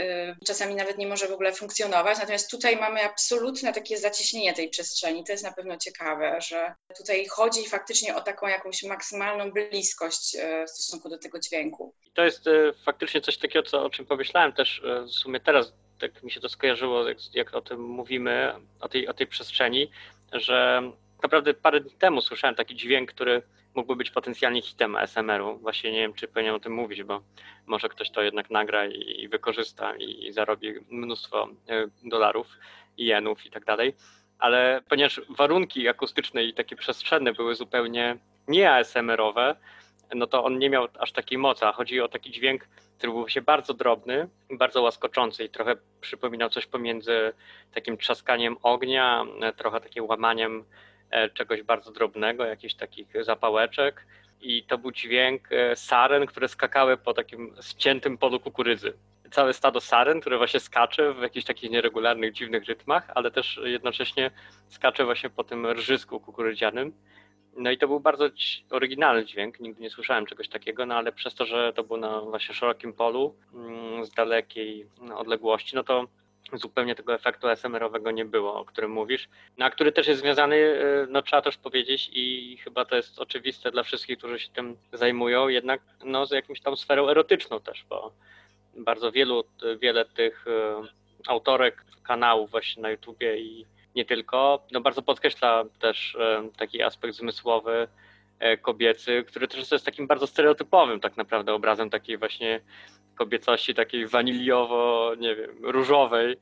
czasami 0.46 0.74
nawet 0.74 0.98
nie 0.98 1.06
może 1.06 1.28
w 1.28 1.32
ogóle 1.32 1.52
funkcjonować, 1.52 2.18
natomiast 2.18 2.50
tutaj 2.50 2.76
mamy 2.76 3.02
absolutne 3.02 3.72
takie 3.72 3.98
zacieśnienie 3.98 4.54
tej 4.54 4.68
przestrzeni, 4.68 5.24
to 5.24 5.32
jest 5.32 5.44
na 5.44 5.52
pewno 5.52 5.76
ciekawe, 5.76 6.36
że 6.40 6.74
tutaj 6.96 7.26
chodzi 7.26 7.66
faktycznie 7.66 8.16
o 8.16 8.20
taką 8.20 8.46
jakąś 8.46 8.82
maksymalną 8.82 9.50
bliskość 9.50 9.87
y, 10.34 10.66
w 10.66 10.70
stosunku 10.70 11.08
do 11.08 11.18
tego 11.18 11.38
dźwięku. 11.38 11.94
To 12.14 12.24
jest 12.24 12.46
y, 12.46 12.72
faktycznie 12.84 13.20
coś 13.20 13.38
takiego, 13.38 13.62
co, 13.62 13.84
o 13.84 13.90
czym 13.90 14.06
pomyślałem 14.06 14.52
też 14.52 14.82
w 15.06 15.10
sumie 15.10 15.40
teraz 15.40 15.72
tak 15.98 16.22
mi 16.22 16.30
się 16.30 16.40
to 16.40 16.48
skojarzyło, 16.48 17.08
jak, 17.08 17.18
jak 17.34 17.54
o 17.54 17.60
tym 17.60 17.80
mówimy, 17.80 18.54
o 18.80 18.88
tej, 18.88 19.08
o 19.08 19.14
tej 19.14 19.26
przestrzeni, 19.26 19.90
że 20.32 20.82
naprawdę 21.22 21.54
parę 21.54 21.80
dni 21.80 21.90
temu 21.90 22.20
słyszałem 22.20 22.56
taki 22.56 22.76
dźwięk, 22.76 23.12
który 23.12 23.42
mógłby 23.74 23.96
być 23.96 24.10
potencjalnie 24.10 24.62
hitem 24.62 24.96
ASMR-u. 24.96 25.58
Właśnie 25.58 25.92
nie 25.92 25.98
wiem, 25.98 26.14
czy 26.14 26.28
powinienem 26.28 26.56
o 26.56 26.60
tym 26.60 26.74
mówić, 26.74 27.02
bo 27.02 27.22
może 27.66 27.88
ktoś 27.88 28.10
to 28.10 28.22
jednak 28.22 28.50
nagra 28.50 28.86
i, 28.86 29.22
i 29.22 29.28
wykorzysta 29.28 29.96
i, 29.96 30.26
i 30.26 30.32
zarobi 30.32 30.74
mnóstwo 30.90 31.48
e, 31.68 31.86
dolarów 32.04 32.46
i 32.96 33.06
jenów 33.06 33.46
i 33.46 33.50
tak 33.50 33.64
dalej. 33.64 33.94
Ale 34.38 34.82
ponieważ 34.88 35.20
warunki 35.28 35.88
akustyczne 35.88 36.44
i 36.44 36.54
takie 36.54 36.76
przestrzenne 36.76 37.32
były 37.32 37.54
zupełnie 37.54 38.16
nie 38.48 38.72
ASMR-owe, 38.72 39.56
no 40.14 40.26
to 40.26 40.44
on 40.44 40.58
nie 40.58 40.70
miał 40.70 40.88
aż 40.98 41.12
takiej 41.12 41.38
mocy, 41.38 41.66
a 41.66 41.72
chodzi 41.72 42.00
o 42.00 42.08
taki 42.08 42.30
dźwięk, 42.30 42.68
który 42.98 43.12
był 43.12 43.28
się 43.28 43.42
bardzo 43.42 43.74
drobny, 43.74 44.28
bardzo 44.50 44.82
łaskoczący 44.82 45.44
i 45.44 45.50
trochę 45.50 45.76
przypominał 46.00 46.50
coś 46.50 46.66
pomiędzy 46.66 47.32
takim 47.74 47.98
trzaskaniem 47.98 48.56
ognia, 48.62 49.24
trochę 49.56 49.80
takim 49.80 50.04
łamaniem 50.04 50.64
e, 51.10 51.30
czegoś 51.30 51.62
bardzo 51.62 51.92
drobnego, 51.92 52.44
jakichś 52.44 52.74
takich 52.74 53.24
zapałeczek. 53.24 54.06
I 54.40 54.62
to 54.62 54.78
był 54.78 54.92
dźwięk 54.92 55.52
e, 55.52 55.76
saren, 55.76 56.26
które 56.26 56.48
skakały 56.48 56.96
po 56.96 57.14
takim 57.14 57.54
ściętym 57.62 58.18
polu 58.18 58.40
kukurydzy. 58.40 58.92
Całe 59.30 59.52
stado 59.52 59.80
saren, 59.80 60.20
które 60.20 60.38
właśnie 60.38 60.60
skacze 60.60 61.14
w 61.14 61.22
jakichś 61.22 61.46
takich 61.46 61.70
nieregularnych, 61.70 62.32
dziwnych 62.32 62.64
rytmach, 62.64 63.10
ale 63.14 63.30
też 63.30 63.60
jednocześnie 63.64 64.30
skacze 64.68 65.04
właśnie 65.04 65.30
po 65.30 65.44
tym 65.44 65.66
rżysku 65.66 66.20
kukurydzianym. 66.20 66.92
No 67.58 67.70
i 67.70 67.78
to 67.78 67.88
był 67.88 68.00
bardzo 68.00 68.28
oryginalny 68.70 69.24
dźwięk, 69.24 69.60
nigdy 69.60 69.82
nie 69.82 69.90
słyszałem 69.90 70.26
czegoś 70.26 70.48
takiego, 70.48 70.86
no 70.86 70.94
ale 70.94 71.12
przez 71.12 71.34
to, 71.34 71.46
że 71.46 71.72
to 71.72 71.84
było 71.84 71.98
na 71.98 72.20
właśnie 72.20 72.54
szerokim 72.54 72.92
polu, 72.92 73.34
mm, 73.54 74.04
z 74.04 74.10
dalekiej 74.10 74.86
no, 75.00 75.18
odległości, 75.18 75.76
no 75.76 75.82
to 75.82 76.06
zupełnie 76.52 76.94
tego 76.94 77.14
efektu 77.14 77.48
ASMR-owego 77.48 78.10
nie 78.10 78.24
było, 78.24 78.60
o 78.60 78.64
którym 78.64 78.90
mówisz, 78.90 79.28
no, 79.58 79.64
a 79.64 79.70
który 79.70 79.92
też 79.92 80.06
jest 80.06 80.20
związany, 80.20 80.56
y, 80.56 81.06
no 81.10 81.22
trzeba 81.22 81.42
też 81.42 81.56
powiedzieć 81.56 82.10
i 82.12 82.56
chyba 82.64 82.84
to 82.84 82.96
jest 82.96 83.18
oczywiste 83.18 83.70
dla 83.70 83.82
wszystkich, 83.82 84.18
którzy 84.18 84.38
się 84.38 84.48
tym 84.48 84.76
zajmują, 84.92 85.48
jednak 85.48 85.80
no, 86.04 86.26
z 86.26 86.30
jakimś 86.30 86.60
tam 86.60 86.76
sferą 86.76 87.08
erotyczną 87.08 87.60
też, 87.60 87.84
bo 87.88 88.12
bardzo 88.76 89.12
wielu, 89.12 89.44
wiele 89.80 90.04
tych 90.04 90.46
y, 90.46 90.50
autorek 91.26 91.84
kanałów 92.02 92.50
właśnie 92.50 92.82
na 92.82 92.90
YouTubie 92.90 93.38
i 93.38 93.66
nie 93.98 94.04
tylko, 94.04 94.66
no 94.72 94.80
bardzo 94.80 95.02
podkreśla 95.02 95.64
też 95.80 96.16
e, 96.20 96.48
taki 96.56 96.82
aspekt 96.82 97.14
zmysłowy 97.14 97.88
e, 98.38 98.56
kobiecy, 98.56 99.24
który 99.26 99.48
też 99.48 99.70
jest 99.70 99.84
takim 99.84 100.06
bardzo 100.06 100.26
stereotypowym 100.26 101.00
tak 101.00 101.16
naprawdę 101.16 101.54
obrazem 101.54 101.90
takiej 101.90 102.18
właśnie 102.18 102.60
kobiecości, 103.14 103.74
takiej 103.74 104.06
waniliowo, 104.06 105.12
nie 105.18 105.36
wiem, 105.36 105.50
różowej, 105.62 106.36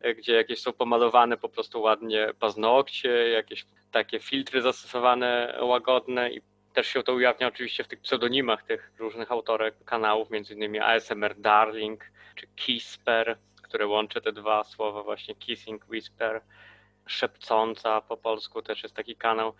e, 0.00 0.14
gdzie 0.14 0.32
jakieś 0.32 0.60
są 0.60 0.72
pomalowane 0.72 1.36
po 1.36 1.48
prostu 1.48 1.82
ładnie 1.82 2.28
paznokcie, 2.38 3.28
jakieś 3.28 3.66
takie 3.92 4.20
filtry 4.20 4.62
zastosowane 4.62 5.58
łagodne 5.62 6.30
i 6.30 6.40
też 6.74 6.86
się 6.86 7.02
to 7.02 7.14
ujawnia 7.14 7.48
oczywiście 7.48 7.84
w 7.84 7.88
tych 7.88 8.00
pseudonimach 8.00 8.62
tych 8.62 8.92
różnych 8.98 9.32
autorek 9.32 9.74
kanałów, 9.84 10.30
między 10.30 10.54
innymi 10.54 10.78
ASMR 10.80 11.34
Darling 11.38 12.04
czy 12.34 12.46
Kisper, 12.56 13.38
które 13.62 13.86
łączy 13.86 14.20
te 14.20 14.32
dwa 14.32 14.64
słowa 14.64 15.02
właśnie 15.02 15.34
Kissing 15.34 15.88
Whisper 15.88 16.40
szepcąca 17.06 18.00
po 18.00 18.16
polsku 18.16 18.62
też 18.62 18.82
jest 18.82 18.94
taki 18.94 19.16
kanał. 19.16 19.52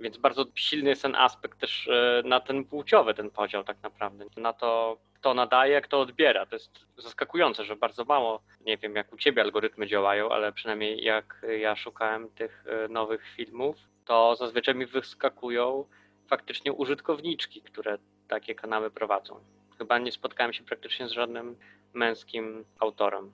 Więc 0.00 0.16
bardzo 0.16 0.44
silny 0.54 0.90
jest 0.90 1.02
ten 1.02 1.14
aspekt 1.14 1.58
też 1.58 1.88
e, 1.88 2.22
na 2.24 2.40
ten 2.40 2.64
płciowy, 2.64 3.14
ten 3.14 3.30
podział 3.30 3.64
tak 3.64 3.76
naprawdę. 3.82 4.24
Na 4.36 4.52
to, 4.52 4.98
kto 5.14 5.34
nadaje, 5.34 5.80
kto 5.80 6.00
odbiera. 6.00 6.46
To 6.46 6.56
jest 6.56 6.86
zaskakujące, 6.98 7.64
że 7.64 7.76
bardzo 7.76 8.04
mało, 8.04 8.42
nie 8.60 8.76
wiem 8.76 8.96
jak 8.96 9.12
u 9.12 9.16
ciebie 9.16 9.42
algorytmy 9.42 9.86
działają, 9.86 10.30
ale 10.30 10.52
przynajmniej 10.52 11.02
jak 11.02 11.46
ja 11.58 11.76
szukałem 11.76 12.28
tych 12.28 12.64
e, 12.66 12.88
nowych 12.88 13.26
filmów, 13.36 13.76
to 14.04 14.36
zazwyczaj 14.36 14.74
mi 14.74 14.86
wyskakują 14.86 15.84
faktycznie 16.26 16.72
użytkowniczki, 16.72 17.62
które 17.62 17.98
takie 18.28 18.54
kanały 18.54 18.90
prowadzą. 18.90 19.40
Chyba 19.78 19.98
nie 19.98 20.12
spotkałem 20.12 20.52
się 20.52 20.64
praktycznie 20.64 21.08
z 21.08 21.12
żadnym 21.12 21.56
męskim 21.92 22.64
autorem. 22.78 23.32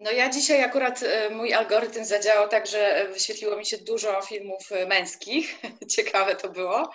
No 0.00 0.10
ja 0.10 0.28
dzisiaj 0.28 0.62
akurat 0.62 1.02
e, 1.02 1.30
mój 1.30 1.54
algorytm 1.54 2.04
zadziałał 2.04 2.48
tak, 2.48 2.66
że 2.66 3.08
wyświetliło 3.12 3.56
mi 3.56 3.66
się 3.66 3.78
dużo 3.78 4.22
filmów 4.22 4.72
e, 4.72 4.86
męskich. 4.86 5.56
Ciekawe 5.96 6.36
to 6.36 6.48
było. 6.48 6.90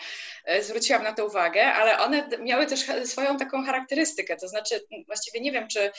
E, 0.46 0.64
zwróciłam 0.64 1.04
na 1.04 1.14
to 1.14 1.26
uwagę, 1.26 1.66
ale 1.66 2.00
one 2.00 2.30
miały 2.40 2.66
też 2.66 2.86
swoją 3.06 3.38
taką 3.38 3.66
charakterystykę. 3.66 4.36
To 4.36 4.48
znaczy, 4.48 4.82
właściwie 5.08 5.42
nie 5.42 5.52
wiem, 5.52 5.68
czy, 5.68 5.92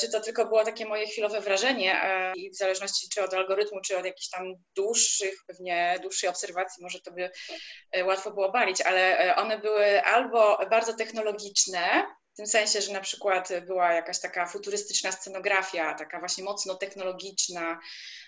czy 0.00 0.10
to 0.10 0.20
tylko 0.20 0.46
było 0.46 0.64
takie 0.64 0.86
moje 0.86 1.06
chwilowe 1.06 1.40
wrażenie 1.40 2.00
i 2.36 2.50
w 2.50 2.56
zależności 2.56 3.08
czy 3.08 3.22
od 3.22 3.34
algorytmu, 3.34 3.80
czy 3.80 3.98
od 3.98 4.04
jakichś 4.04 4.28
tam 4.28 4.54
dłuższych, 4.76 5.34
pewnie 5.46 5.98
dłuższej 6.02 6.30
obserwacji, 6.30 6.82
może 6.82 7.00
to 7.00 7.12
by 7.12 7.30
łatwo 8.04 8.30
było 8.30 8.52
balić, 8.52 8.80
ale 8.80 9.36
one 9.36 9.58
były 9.58 10.02
albo 10.02 10.58
bardzo 10.70 10.92
technologiczne, 10.92 12.06
w 12.32 12.36
tym 12.36 12.46
sensie, 12.46 12.80
że 12.80 12.92
na 12.92 13.00
przykład 13.00 13.48
była 13.66 13.92
jakaś 13.92 14.20
taka 14.20 14.46
futurystyczna 14.46 15.12
scenografia, 15.12 15.94
taka 15.94 16.18
właśnie 16.18 16.44
mocno 16.44 16.74
technologiczna, 16.74 17.80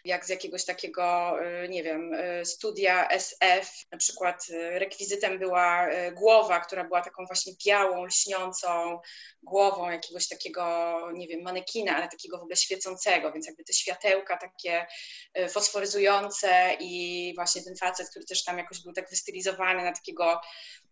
jak 0.04 0.26
z 0.26 0.28
jakiegoś 0.28 0.64
takiego, 0.64 1.36
y, 1.64 1.68
nie 1.68 1.82
wiem, 1.82 2.14
y, 2.14 2.44
studia 2.44 3.08
SF. 3.08 3.70
Na 3.92 3.98
przykład 3.98 4.46
y, 4.50 4.78
rekwizytem 4.78 5.38
była 5.38 5.88
głowa, 6.12 6.60
która 6.60 6.84
była 6.84 7.00
taką 7.00 7.26
właśnie 7.26 7.52
białą, 7.66 8.04
lśniącą 8.04 9.00
głową 9.42 9.90
jakiegoś 9.90 10.28
takiego, 10.28 10.98
nie 11.14 11.28
wiem, 11.28 11.42
manekina, 11.42 11.96
ale 11.96 12.08
takiego 12.08 12.38
w 12.38 12.40
ogóle 12.40 12.56
świecącego, 12.56 13.32
więc 13.32 13.46
jakby 13.46 13.64
te 13.64 13.72
światełka 13.72 14.36
takie 14.36 14.86
fosforyzujące 15.48 16.76
i 16.80 17.32
właśnie 17.34 17.62
ten 17.62 17.76
facet, 17.76 18.10
który 18.10 18.24
też 18.24 18.44
tam 18.44 18.58
jakoś 18.58 18.82
był 18.82 18.92
tak 18.92 19.10
wystylizowany 19.10 19.84
na 19.84 19.92
takiego 19.92 20.40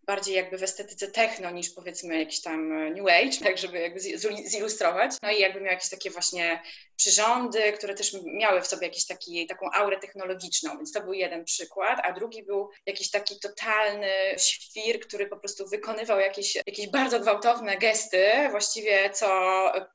bardziej 0.05 0.35
jakby 0.35 0.57
w 0.57 0.63
estetyce 0.63 1.07
techno 1.07 1.51
niż 1.51 1.69
powiedzmy 1.69 2.19
jakiś 2.19 2.41
tam 2.41 2.71
e, 2.71 2.89
new 2.89 3.07
age, 3.07 3.37
tak 3.43 3.57
żeby 3.57 3.79
jakby 3.79 3.99
zilustrować. 4.45 5.11
No 5.23 5.31
i 5.31 5.39
jakby 5.39 5.61
miał 5.61 5.71
jakieś 5.71 5.89
takie 5.89 6.09
właśnie 6.09 6.61
przyrządy, 6.95 7.73
które 7.73 7.93
też 7.93 8.15
miały 8.23 8.61
w 8.61 8.67
sobie 8.67 8.87
jakiś 8.87 9.05
taki, 9.05 9.47
taką 9.47 9.71
aurę 9.71 9.99
technologiczną, 9.99 10.77
więc 10.77 10.91
to 10.91 11.01
był 11.01 11.13
jeden 11.13 11.45
przykład, 11.45 11.99
a 12.03 12.13
drugi 12.13 12.43
był 12.43 12.69
jakiś 12.85 13.11
taki 13.11 13.39
totalny 13.39 14.09
świr, 14.37 14.99
który 14.99 15.27
po 15.27 15.37
prostu 15.37 15.67
wykonywał 15.67 16.19
jakieś, 16.19 16.55
jakieś 16.55 16.87
bardzo 16.87 17.19
gwałtowne 17.19 17.77
gesty, 17.77 18.25
właściwie 18.51 19.09
co 19.09 19.27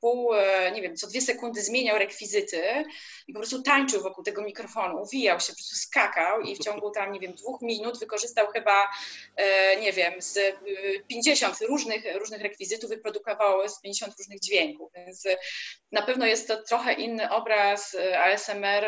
pół, 0.01 0.33
e, 0.33 0.71
nie 0.71 0.81
wiem, 0.81 0.95
co 0.95 1.07
dwie 1.07 1.21
sekundy 1.21 1.61
zmieniał 1.61 1.97
rekwizyty 1.97 2.61
i 3.27 3.33
po 3.33 3.39
prostu 3.39 3.61
tańczył 3.61 4.01
wokół 4.01 4.23
tego 4.23 4.41
mikrofonu, 4.41 5.01
uwijał 5.01 5.39
się, 5.39 5.47
po 5.47 5.55
prostu 5.55 5.75
skakał 5.75 6.41
i 6.41 6.55
w 6.55 6.59
ciągu 6.59 6.91
tam, 6.91 7.11
nie 7.11 7.19
wiem, 7.19 7.33
dwóch 7.33 7.61
minut 7.61 7.99
wykorzystał 7.99 8.47
chyba, 8.47 8.87
e, 9.35 9.75
nie 9.81 9.93
wiem, 9.93 10.13
z 10.21 10.39
50 11.07 11.61
różnych, 11.61 12.15
różnych 12.15 12.41
rekwizytów, 12.41 12.89
wyprodukował 12.89 13.69
z 13.69 13.81
50 13.81 14.17
różnych 14.17 14.39
dźwięków, 14.39 14.91
więc 14.95 15.23
na 15.91 16.01
pewno 16.01 16.25
jest 16.25 16.47
to 16.47 16.63
trochę 16.63 16.88
inny 16.93 17.29
obraz 17.29 17.95
e, 17.95 18.19
ASMR 18.19 18.85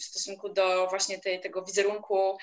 w 0.00 0.02
stosunku 0.02 0.48
do 0.48 0.86
właśnie 0.86 1.18
tej, 1.18 1.40
tego 1.40 1.64
wizerunku 1.64 2.38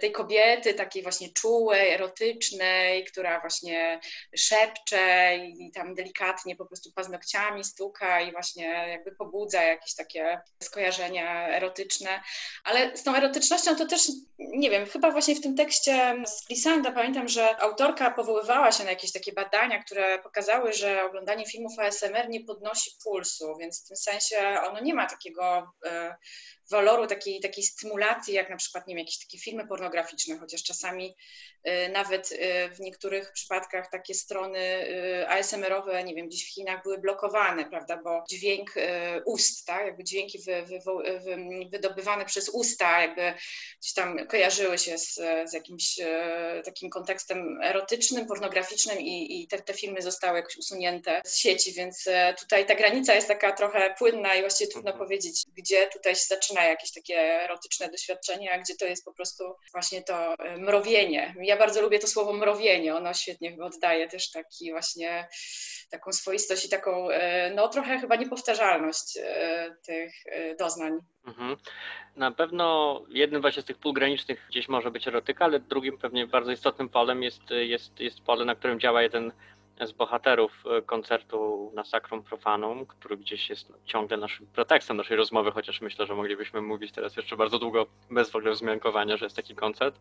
tej 0.00 0.12
kobiety, 0.12 0.74
takiej 0.74 1.02
właśnie 1.02 1.28
czułej, 1.28 1.90
erotycznej, 1.92 3.04
która 3.04 3.40
właśnie 3.40 4.00
szepcze 4.36 5.36
i 5.36 5.72
tam 5.72 5.94
delikatnie 5.94 6.56
po 6.56 6.66
prostu 6.66 6.92
paznokciami 6.92 7.64
stuka 7.64 8.20
i 8.20 8.32
właśnie 8.32 8.64
jakby 8.88 9.12
pobudza 9.12 9.62
jakieś 9.62 9.94
takie 9.94 10.40
skojarzenia 10.62 11.48
erotyczne, 11.48 12.22
ale 12.64 12.96
z 12.96 13.02
tą 13.02 13.16
erotycznością 13.16 13.76
to 13.76 13.86
też, 13.86 14.02
nie 14.38 14.70
wiem, 14.70 14.86
chyba 14.86 15.10
właśnie 15.10 15.34
w 15.34 15.40
tym 15.40 15.56
tekście 15.56 16.14
z 16.26 16.46
Glisanda 16.46 16.92
pamiętam, 16.92 17.28
że 17.28 17.56
autorka 17.62 18.10
powoływała 18.10 18.72
się 18.72 18.84
na 18.84 18.90
jakieś 18.90 19.12
takie 19.12 19.32
badania, 19.32 19.82
które 19.82 20.18
pokazały, 20.18 20.72
że 20.72 21.04
oglądanie 21.04 21.46
filmów 21.46 21.78
ASMR 21.78 22.28
nie 22.28 22.44
podnosi 22.44 22.90
pulsu, 23.04 23.56
więc 23.60 23.84
w 23.84 23.88
tym 23.88 23.96
sensie 23.96 24.29
ono 24.38 24.80
nie 24.80 24.94
ma 24.94 25.06
takiego 25.06 25.72
e, 25.86 26.16
waloru 26.70 27.06
takiej, 27.06 27.40
takiej 27.40 27.64
stymulacji, 27.64 28.34
jak 28.34 28.50
na 28.50 28.56
przykład 28.56 28.86
nie 28.86 28.94
wiem, 28.94 28.98
jakieś 28.98 29.18
takie 29.18 29.38
filmy 29.38 29.66
pornograficzne, 29.66 30.38
chociaż 30.38 30.62
czasami 30.62 31.16
y, 31.68 31.88
nawet 31.88 32.32
y, 32.32 32.38
w 32.74 32.80
niektórych 32.80 33.32
przypadkach 33.32 33.90
takie 33.90 34.14
strony 34.14 34.58
y, 34.58 35.28
ASMR-owe, 35.28 36.04
nie 36.04 36.14
wiem, 36.14 36.28
gdzieś 36.28 36.44
w 36.44 36.54
Chinach 36.54 36.82
były 36.82 36.98
blokowane, 36.98 37.64
prawda, 37.64 38.00
bo 38.04 38.24
dźwięk 38.30 38.74
ust, 39.24 39.66
tak, 39.66 39.86
jakby 39.86 40.04
dźwięki 40.04 40.38
wy, 40.38 40.62
wy, 40.62 40.80
wy, 41.24 41.36
wydobywane 41.70 42.24
przez 42.24 42.48
usta, 42.48 43.00
jakby 43.00 43.34
gdzieś 43.80 43.94
tam 43.94 44.26
kojarzyły 44.26 44.78
się 44.78 44.98
z, 44.98 45.14
z 45.44 45.52
jakimś 45.52 45.96
takim 46.64 46.90
kontekstem 46.90 47.62
erotycznym, 47.62 48.26
pornograficznym 48.26 49.00
i, 49.00 49.42
i 49.42 49.48
te, 49.48 49.58
te 49.58 49.74
filmy 49.74 50.02
zostały 50.02 50.36
jakoś 50.36 50.56
usunięte 50.56 51.22
z 51.24 51.36
sieci, 51.36 51.72
więc 51.72 52.04
tutaj 52.38 52.66
ta 52.66 52.74
granica 52.74 53.14
jest 53.14 53.28
taka 53.28 53.52
trochę 53.52 53.94
płynna 53.98 54.34
i 54.34 54.40
właściwie 54.40 54.70
trudno 54.70 54.90
mhm. 54.90 55.08
powiedzieć, 55.08 55.42
gdzie 55.56 55.86
tutaj 55.86 56.16
się 56.16 56.24
zaczyna 56.28 56.59
jakieś 56.64 56.92
takie 56.92 57.14
erotyczne 57.44 57.88
doświadczenia, 57.88 58.58
gdzie 58.58 58.74
to 58.76 58.84
jest 58.84 59.04
po 59.04 59.14
prostu 59.14 59.44
właśnie 59.72 60.02
to 60.02 60.34
e, 60.34 60.56
mrowienie. 60.56 61.34
Ja 61.42 61.56
bardzo 61.56 61.82
lubię 61.82 61.98
to 61.98 62.06
słowo 62.06 62.32
mrowienie, 62.32 62.94
ono 62.94 63.14
świetnie 63.14 63.56
oddaje 63.62 64.08
też 64.08 64.30
taki 64.30 64.70
właśnie 64.72 65.28
taką 65.90 66.12
swoistość 66.12 66.64
i 66.64 66.68
taką, 66.68 67.10
e, 67.10 67.50
no 67.54 67.68
trochę 67.68 67.98
chyba 67.98 68.16
niepowtarzalność 68.16 69.18
tych 69.86 70.12
doznań. 70.58 70.92
Mhm. 71.26 71.56
Na 72.16 72.30
pewno 72.30 73.00
jednym 73.08 73.40
właśnie 73.40 73.62
z 73.62 73.64
tych 73.64 73.78
pól 73.78 73.92
granicznych 73.92 74.46
gdzieś 74.48 74.68
może 74.68 74.90
być 74.90 75.08
erotyka, 75.08 75.44
ale 75.44 75.60
drugim 75.60 75.98
pewnie 75.98 76.26
bardzo 76.26 76.52
istotnym 76.52 76.88
polem 76.88 77.22
jest, 77.22 77.42
jest, 77.50 78.00
jest 78.00 78.20
pole, 78.20 78.44
na 78.44 78.54
którym 78.54 78.80
działa 78.80 79.02
jeden 79.02 79.32
z 79.86 79.92
bohaterów 79.92 80.64
e, 80.66 80.82
koncertu 80.82 81.70
na 81.74 81.84
Sacrum 81.84 82.22
Profanum, 82.22 82.86
który 82.86 83.16
gdzieś 83.16 83.50
jest 83.50 83.72
ciągle 83.84 84.16
naszym 84.16 84.46
pretekstem 84.46 84.96
naszej 84.96 85.16
rozmowy, 85.16 85.50
chociaż 85.52 85.80
myślę, 85.80 86.06
że 86.06 86.14
moglibyśmy 86.14 86.62
mówić 86.62 86.92
teraz 86.92 87.16
jeszcze 87.16 87.36
bardzo 87.36 87.58
długo 87.58 87.86
bez 88.10 88.30
w 88.30 88.36
ogóle 88.36 88.52
wzmiankowania, 88.52 89.16
że 89.16 89.26
jest 89.26 89.36
taki 89.36 89.54
koncert. 89.54 90.00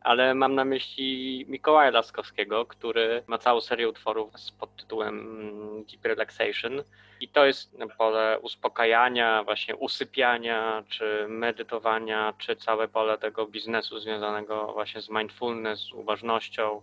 Ale 0.00 0.34
mam 0.34 0.54
na 0.54 0.64
myśli 0.64 1.44
Mikołaja 1.48 1.90
Laskowskiego, 1.90 2.66
który 2.66 3.22
ma 3.26 3.38
całą 3.38 3.60
serię 3.60 3.88
utworów 3.88 4.30
pod 4.60 4.76
tytułem 4.76 5.20
mm, 5.20 5.84
Deep 5.84 6.04
Relaxation. 6.04 6.82
I 7.20 7.28
to 7.28 7.46
jest 7.46 7.76
pole 7.98 8.38
uspokajania, 8.40 9.44
właśnie 9.44 9.76
usypiania, 9.76 10.84
czy 10.88 11.26
medytowania, 11.28 12.34
czy 12.38 12.56
całe 12.56 12.88
pole 12.88 13.18
tego 13.18 13.46
biznesu 13.46 13.98
związanego 13.98 14.72
właśnie 14.72 15.00
z 15.00 15.08
mindfulness, 15.08 15.80
z 15.80 15.92
uważnością, 15.92 16.82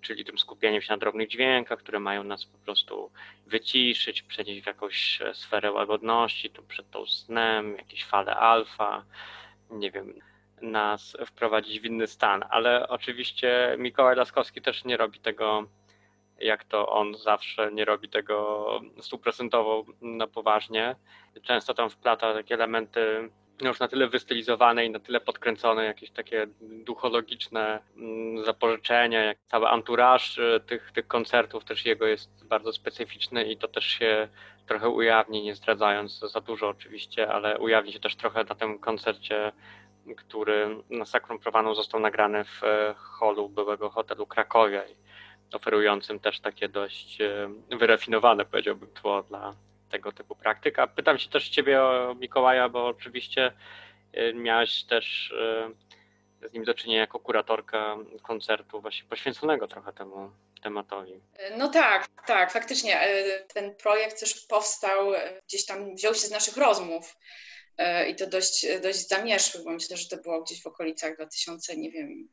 czyli 0.00 0.24
tym 0.24 0.38
skupieniem 0.38 0.82
się 0.82 0.92
na 0.92 0.98
drobnych 0.98 1.28
dźwiękach, 1.28 1.78
które 1.78 2.00
mają 2.00 2.24
nas 2.24 2.46
po 2.46 2.58
prostu 2.58 3.10
wyciszyć, 3.46 4.22
przenieść 4.22 4.62
w 4.62 4.66
jakąś 4.66 5.22
e, 5.22 5.34
sferę 5.34 5.72
łagodności, 5.72 6.50
tu 6.50 6.62
przed 6.62 6.90
tą 6.90 7.06
snem, 7.06 7.76
jakieś 7.76 8.04
fale 8.04 8.36
alfa, 8.36 9.04
nie 9.70 9.90
wiem, 9.90 10.14
nas 10.62 11.16
wprowadzić 11.26 11.80
w 11.80 11.84
inny 11.84 12.06
stan. 12.06 12.44
Ale 12.50 12.88
oczywiście 12.88 13.76
Mikołaj 13.78 14.16
Laskowski 14.16 14.62
też 14.62 14.84
nie 14.84 14.96
robi 14.96 15.20
tego, 15.20 15.64
jak 16.40 16.64
to 16.64 16.88
on 16.88 17.14
zawsze 17.14 17.72
nie 17.72 17.84
robi 17.84 18.08
tego 18.08 18.66
stuprocentowo 19.00 19.84
na 20.00 20.26
poważnie. 20.26 20.96
Często 21.42 21.74
tam 21.74 21.90
wplata 21.90 22.34
takie 22.34 22.54
elementy 22.54 23.30
już 23.66 23.80
na 23.80 23.88
tyle 23.88 24.08
wystylizowane 24.08 24.86
i 24.86 24.90
na 24.90 25.00
tyle 25.00 25.20
podkręcone, 25.20 25.84
jakieś 25.84 26.10
takie 26.10 26.46
duchologiczne 26.60 27.78
mm, 27.96 28.44
zapożyczenia, 28.44 29.24
jak 29.24 29.38
cały 29.46 29.68
anturaż 29.68 30.38
y, 30.38 30.60
tych, 30.66 30.92
tych 30.92 31.06
koncertów 31.06 31.64
też 31.64 31.86
jego 31.86 32.06
jest 32.06 32.46
bardzo 32.46 32.72
specyficzny 32.72 33.44
i 33.44 33.56
to 33.56 33.68
też 33.68 33.84
się 33.84 34.28
trochę 34.66 34.88
ujawni, 34.88 35.42
nie 35.42 35.54
zdradzając 35.54 36.18
za 36.18 36.40
dużo 36.40 36.68
oczywiście, 36.68 37.32
ale 37.32 37.58
ujawni 37.58 37.92
się 37.92 38.00
też 38.00 38.16
trochę 38.16 38.44
na 38.44 38.54
tym 38.54 38.78
koncercie, 38.78 39.52
który 40.16 40.76
na 40.90 41.04
Sacrum 41.04 41.38
Profanum 41.38 41.74
został 41.74 42.00
nagrany 42.00 42.44
w 42.44 42.64
e, 42.64 42.94
holu 42.98 43.48
byłego 43.48 43.90
hotelu 43.90 44.26
Krakowia 44.26 44.82
oferującym 45.52 46.20
też 46.20 46.40
takie 46.40 46.68
dość 46.68 47.20
e, 47.20 47.50
wyrafinowane, 47.78 48.44
powiedziałbym, 48.44 48.88
tło 48.90 49.22
dla, 49.22 49.54
tego 49.88 50.12
typu 50.12 50.36
praktyk. 50.36 50.78
A 50.78 50.86
pytam 50.86 51.18
się 51.18 51.28
też 51.28 51.48
ciebie 51.48 51.82
o 51.82 52.14
Mikołaja, 52.14 52.68
bo 52.68 52.86
oczywiście 52.86 53.52
y, 54.16 54.34
miałaś 54.34 54.84
też 54.84 55.30
y, 56.42 56.48
z 56.48 56.52
nim 56.52 56.64
do 56.64 56.74
czynienia 56.74 57.00
jako 57.00 57.18
kuratorka 57.18 57.96
koncertu 58.22 58.80
właśnie 58.80 59.08
poświęconego 59.08 59.68
trochę 59.68 59.92
temu 59.92 60.30
tematowi. 60.62 61.20
No 61.56 61.68
tak, 61.68 62.08
tak, 62.26 62.52
faktycznie 62.52 63.08
y, 63.08 63.46
ten 63.54 63.74
projekt 63.74 64.20
też 64.20 64.46
powstał, 64.46 65.12
gdzieś 65.48 65.66
tam 65.66 65.94
wziął 65.94 66.14
się 66.14 66.26
z 66.26 66.30
naszych 66.30 66.56
rozmów 66.56 67.16
i 68.08 68.14
to 68.14 68.26
dość, 68.26 68.66
dość 68.82 69.08
zamierzchłych, 69.08 69.64
bo 69.64 69.70
myślę, 69.70 69.96
że 69.96 70.08
to 70.08 70.16
było 70.16 70.42
gdzieś 70.42 70.62
w 70.62 70.66
okolicach 70.66 71.16
2000, 71.16 71.76
nie 71.76 71.90
wiem, 71.90 72.28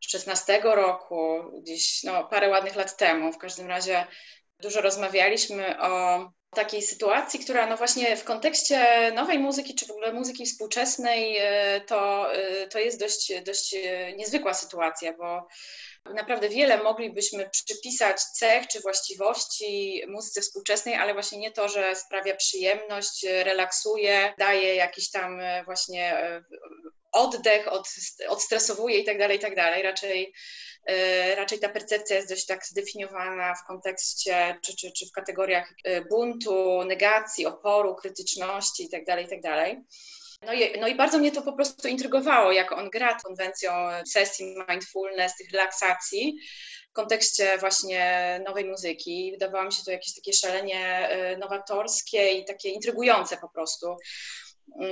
16 0.00 0.60
roku, 0.62 1.42
gdzieś 1.62 2.02
no, 2.04 2.24
parę 2.24 2.48
ładnych 2.48 2.76
lat 2.76 2.96
temu. 2.96 3.32
W 3.32 3.38
każdym 3.38 3.66
razie 3.66 4.06
dużo 4.60 4.80
rozmawialiśmy 4.80 5.80
o 5.80 6.24
takiej 6.54 6.82
sytuacji, 6.82 7.40
która 7.40 7.66
no 7.66 7.76
właśnie 7.76 8.16
w 8.16 8.24
kontekście 8.24 9.12
nowej 9.14 9.38
muzyki, 9.38 9.74
czy 9.74 9.86
w 9.86 9.90
ogóle 9.90 10.12
muzyki 10.12 10.46
współczesnej, 10.46 11.36
e, 11.40 11.80
to, 11.80 12.32
e, 12.34 12.68
to 12.68 12.78
jest 12.78 13.00
dość, 13.00 13.32
dość 13.46 13.74
e, 13.74 14.12
niezwykła 14.12 14.54
sytuacja, 14.54 15.12
bo 15.12 15.46
naprawdę 16.14 16.48
wiele 16.48 16.82
moglibyśmy 16.82 17.50
przypisać 17.50 18.20
cech 18.22 18.66
czy 18.66 18.80
właściwości 18.80 20.02
muzyce 20.08 20.40
współczesnej, 20.40 20.94
ale 20.94 21.14
właśnie 21.14 21.38
nie 21.38 21.52
to, 21.52 21.68
że 21.68 21.96
sprawia 21.96 22.36
przyjemność, 22.36 23.22
relaksuje, 23.22 24.34
daje 24.38 24.74
jakiś 24.74 25.10
tam 25.10 25.40
właśnie 25.64 26.16
oddech, 27.12 27.72
od, 27.72 27.88
odstresowuje 28.28 28.98
i 28.98 29.04
tak 29.04 29.18
dalej, 29.18 29.36
i 29.36 29.40
tak 29.40 29.56
dalej. 29.56 29.82
Raczej 29.82 30.34
raczej 31.36 31.58
ta 31.58 31.68
percepcja 31.68 32.16
jest 32.16 32.28
dość 32.28 32.46
tak 32.46 32.66
zdefiniowana 32.66 33.54
w 33.54 33.66
kontekście 33.66 34.58
czy, 34.62 34.76
czy, 34.76 34.92
czy 34.92 35.06
w 35.06 35.12
kategoriach 35.12 35.74
e, 35.84 36.04
buntu, 36.04 36.84
negacji, 36.84 37.46
oporu, 37.46 37.94
krytyczności 37.94 38.82
itd. 38.82 39.04
Tak 39.06 39.20
itd. 39.20 39.42
Tak 39.42 39.76
no 40.46 40.52
i, 40.52 40.80
no 40.80 40.88
i 40.88 40.94
bardzo 40.94 41.18
mnie 41.18 41.32
to 41.32 41.42
po 41.42 41.52
prostu 41.52 41.88
intrygowało, 41.88 42.52
jak 42.52 42.72
on 42.72 42.90
gra 42.90 43.18
konwencją 43.24 43.72
sesji 44.06 44.56
mindfulness, 44.68 45.36
tych 45.36 45.50
relaksacji 45.52 46.38
w 46.90 46.92
kontekście 46.92 47.58
właśnie 47.58 48.40
nowej 48.46 48.64
muzyki. 48.64 49.30
Wydawało 49.32 49.64
mi 49.64 49.72
się 49.72 49.82
to 49.84 49.90
jakieś 49.90 50.14
takie 50.14 50.32
szalenie 50.32 51.08
e, 51.08 51.36
nowatorskie 51.36 52.32
i 52.32 52.44
takie 52.44 52.68
intrygujące 52.68 53.36
po 53.36 53.48
prostu. 53.48 53.96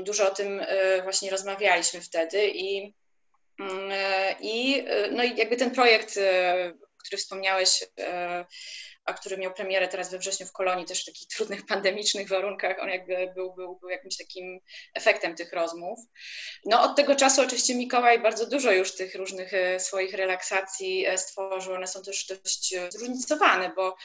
Dużo 0.02 0.28
o 0.28 0.34
tym 0.34 0.60
właśnie 1.02 1.30
rozmawialiśmy 1.30 2.00
wtedy 2.00 2.48
i 2.48 2.78
e, 2.86 2.92
I, 4.40 4.84
e, 4.86 5.10
no 5.10 5.24
i 5.24 5.36
jakby 5.36 5.56
ten 5.56 5.70
projekt, 5.70 6.16
e, 6.16 6.72
który 7.04 7.18
wspomniałeś, 7.18 7.84
a 9.04 9.12
który 9.12 9.36
miał 9.36 9.54
premierę 9.54 9.88
teraz 9.88 10.10
we 10.10 10.18
wrześniu 10.18 10.46
w 10.46 10.52
Kolonii, 10.52 10.86
też 10.86 11.02
w 11.02 11.06
takich 11.06 11.28
trudnych 11.28 11.66
pandemicznych 11.66 12.28
warunkach, 12.28 12.78
on 12.80 12.88
jakby 12.88 13.32
był, 13.34 13.54
był, 13.54 13.76
był 13.76 13.88
jakimś 13.88 14.16
takim 14.16 14.60
efektem 14.94 15.34
tych 15.34 15.52
rozmów. 15.52 15.98
No 16.64 16.82
od 16.82 16.96
tego 16.96 17.16
czasu 17.16 17.42
oczywiście 17.42 17.74
Mikołaj 17.74 18.22
bardzo 18.22 18.46
dużo 18.46 18.72
już 18.72 18.94
tych 18.94 19.14
różnych 19.14 19.52
swoich 19.78 20.14
relaksacji 20.14 21.06
stworzył, 21.16 21.74
one 21.74 21.86
są 21.86 22.02
też 22.02 22.26
dość 22.26 22.74
zróżnicowane, 22.90 23.72
bo 23.76 23.96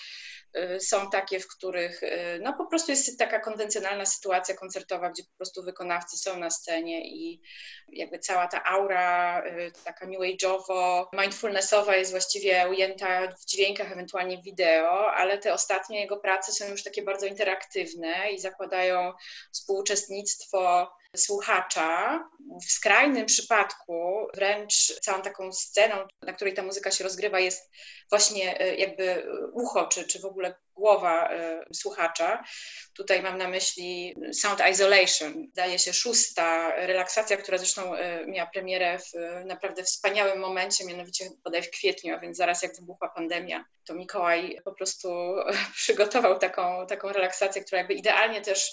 są 0.79 1.09
takie, 1.09 1.39
w 1.39 1.47
których 1.47 2.03
y, 2.03 2.39
no 2.43 2.53
po 2.53 2.65
prostu 2.65 2.91
jest 2.91 3.19
taka 3.19 3.39
konwencjonalna 3.39 4.05
sytuacja 4.05 4.55
koncertowa, 4.55 5.09
gdzie 5.09 5.23
po 5.23 5.35
prostu 5.37 5.63
wykonawcy 5.63 6.17
są 6.17 6.39
na 6.39 6.49
scenie 6.49 7.07
i 7.07 7.41
jakby 7.87 8.19
cała 8.19 8.47
ta 8.47 8.63
aura 8.63 9.43
y, 9.45 9.71
taka 9.83 10.05
new 10.05 10.19
age'owo, 10.19 11.05
mindfulnessowa 11.13 11.95
jest 11.95 12.11
właściwie 12.11 12.69
ujęta 12.69 13.27
w 13.27 13.45
dźwiękach, 13.45 13.91
ewentualnie 13.91 14.41
wideo, 14.41 15.13
ale 15.13 15.37
te 15.37 15.53
ostatnie 15.53 16.01
jego 16.01 16.17
prace 16.17 16.51
są 16.51 16.67
już 16.67 16.83
takie 16.83 17.01
bardzo 17.03 17.25
interaktywne 17.25 18.31
i 18.31 18.39
zakładają 18.39 19.13
współuczestnictwo 19.51 20.89
słuchacza. 21.17 22.19
W 22.67 22.71
skrajnym 22.71 23.25
przypadku 23.25 24.27
wręcz 24.33 24.99
całą 25.01 25.21
taką 25.21 25.51
sceną, 25.51 25.95
na 26.21 26.33
której 26.33 26.53
ta 26.53 26.63
muzyka 26.63 26.91
się 26.91 27.03
rozgrywa, 27.03 27.39
jest 27.39 27.71
właśnie 28.09 28.59
e, 28.59 28.75
jakby 28.75 29.27
ucho, 29.53 29.87
czy, 29.87 30.07
czy 30.07 30.19
w 30.19 30.25
ogóle 30.25 30.55
głowa 30.77 31.29
e, 31.29 31.65
słuchacza. 31.73 32.43
Tutaj 32.93 33.21
mam 33.21 33.37
na 33.37 33.47
myśli 33.47 34.15
Sound 34.33 34.59
Isolation, 34.71 35.47
zdaje 35.51 35.79
się 35.79 35.93
szósta 35.93 36.75
relaksacja, 36.75 37.37
która 37.37 37.57
zresztą 37.57 37.95
e, 37.95 38.25
miała 38.27 38.49
premierę 38.49 38.99
w 38.99 39.45
naprawdę 39.45 39.83
wspaniałym 39.83 40.39
momencie, 40.39 40.85
mianowicie 40.85 41.29
bodaj 41.43 41.63
w 41.63 41.71
kwietniu, 41.71 42.15
a 42.15 42.19
więc 42.19 42.37
zaraz 42.37 42.63
jak 42.63 42.75
wybuchła 42.75 43.09
pandemia, 43.09 43.65
to 43.85 43.93
Mikołaj 43.93 44.59
po 44.65 44.71
prostu 44.71 45.09
przygotował 45.75 46.39
taką, 46.39 46.87
taką 46.87 47.09
relaksację, 47.09 47.63
która 47.63 47.77
jakby 47.77 47.93
idealnie 47.93 48.41
też 48.41 48.71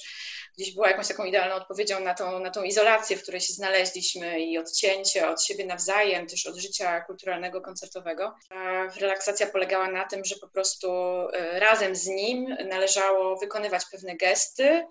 gdzieś 0.58 0.74
była 0.74 0.88
jakąś 0.88 1.08
taką 1.08 1.24
idealną 1.24 1.54
odpowiedzią 1.54 2.00
na 2.00 2.14
tą, 2.14 2.38
na 2.38 2.50
tą 2.50 2.62
izolację, 2.62 3.16
w 3.16 3.22
której 3.22 3.40
się 3.40 3.52
znaleźliśmy 3.52 4.40
i 4.40 4.58
odcięcie 4.58 5.28
od 5.28 5.44
siebie 5.44 5.66
nawzajem, 5.66 6.26
też 6.26 6.46
od 6.46 6.56
życia 6.56 7.00
kulturalnego, 7.00 7.60
koncertowego. 7.60 8.34
A 8.50 8.86
relaksacja 9.00 9.46
polegała 9.46 9.88
na 9.90 10.04
tym, 10.04 10.24
że 10.24 10.36
po 10.36 10.48
prostu 10.48 10.90
e, 11.32 11.60
razem 11.60 11.96
z 11.96 12.06
nim 12.06 12.56
należało 12.68 13.36
wykonywać 13.36 13.82
pewne 13.92 14.16
gesty 14.16 14.86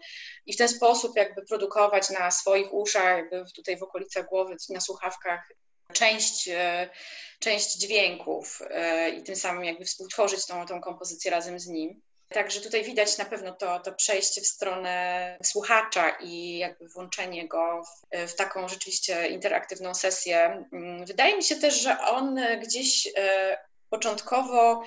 i 0.46 0.54
w 0.54 0.58
ten 0.58 0.70
sposób 0.70 1.16
jakby 1.16 1.46
produkować 1.46 2.10
na 2.10 2.32
swoich 2.32 2.74
uszach, 2.74 3.18
jakby 3.18 3.44
tutaj 3.56 3.78
w 3.78 3.84
okolicach 3.84 4.26
głowy, 4.26 4.56
na 4.70 4.82
słuchawkach 4.82 5.50
część, 5.94 6.48
e, 6.48 6.90
część 7.40 7.78
dźwięków 7.78 8.60
e, 8.70 9.10
i 9.10 9.24
tym 9.24 9.36
samym 9.36 9.64
jakby 9.64 9.86
współtworzyć 9.86 10.46
tą, 10.46 10.66
tą 10.66 10.82
kompozycję 10.82 11.32
razem 11.32 11.60
z 11.60 11.68
nim. 11.68 12.02
Także 12.34 12.62
tutaj 12.62 12.84
widać 12.84 13.18
na 13.18 13.26
pewno 13.26 13.52
to, 13.52 13.80
to 13.80 13.94
przejście 13.94 14.42
w 14.42 14.48
stronę 14.48 15.38
słuchacza 15.44 16.10
i 16.10 16.58
jakby 16.58 16.88
włączenie 16.88 17.48
go 17.48 17.84
w, 17.84 18.18
w 18.32 18.36
taką 18.36 18.68
rzeczywiście 18.68 19.28
interaktywną 19.28 19.94
sesję. 19.94 20.66
Mm, 20.74 21.06
wydaje 21.06 21.38
mi 21.38 21.44
się 21.44 21.56
też, 21.56 21.82
że 21.82 22.00
on 22.00 22.40
gdzieś 22.62 23.08
e, 23.18 23.58
początkowo 23.90 24.84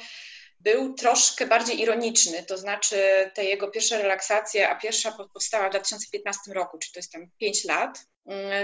był 0.61 0.95
troszkę 0.95 1.47
bardziej 1.47 1.81
ironiczny, 1.81 2.43
to 2.43 2.59
znaczy 2.59 3.31
te 3.35 3.45
jego 3.45 3.71
pierwsze 3.71 4.03
relaksacje, 4.03 4.69
a 4.69 4.77
pierwsza 4.77 5.13
powstała 5.13 5.69
w 5.69 5.71
2015 5.71 6.53
roku, 6.53 6.79
czyli 6.79 6.93
to 6.93 6.99
jest 6.99 7.13
tam 7.13 7.31
5 7.39 7.65
lat, 7.65 8.07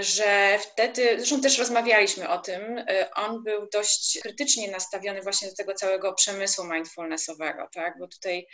że 0.01 0.59
wtedy, 0.59 1.15
zresztą 1.17 1.41
też 1.41 1.59
rozmawialiśmy 1.59 2.29
o 2.29 2.39
tym, 2.39 2.79
y, 2.79 2.85
on 3.15 3.43
był 3.43 3.69
dość 3.73 4.19
krytycznie 4.23 4.71
nastawiony 4.71 5.23
właśnie 5.23 5.49
do 5.49 5.55
tego 5.55 5.75
całego 5.75 6.13
przemysłu 6.13 6.65
mindfulnessowego, 6.65 7.69
tak? 7.75 7.99
bo 7.99 8.09
tutaj 8.09 8.47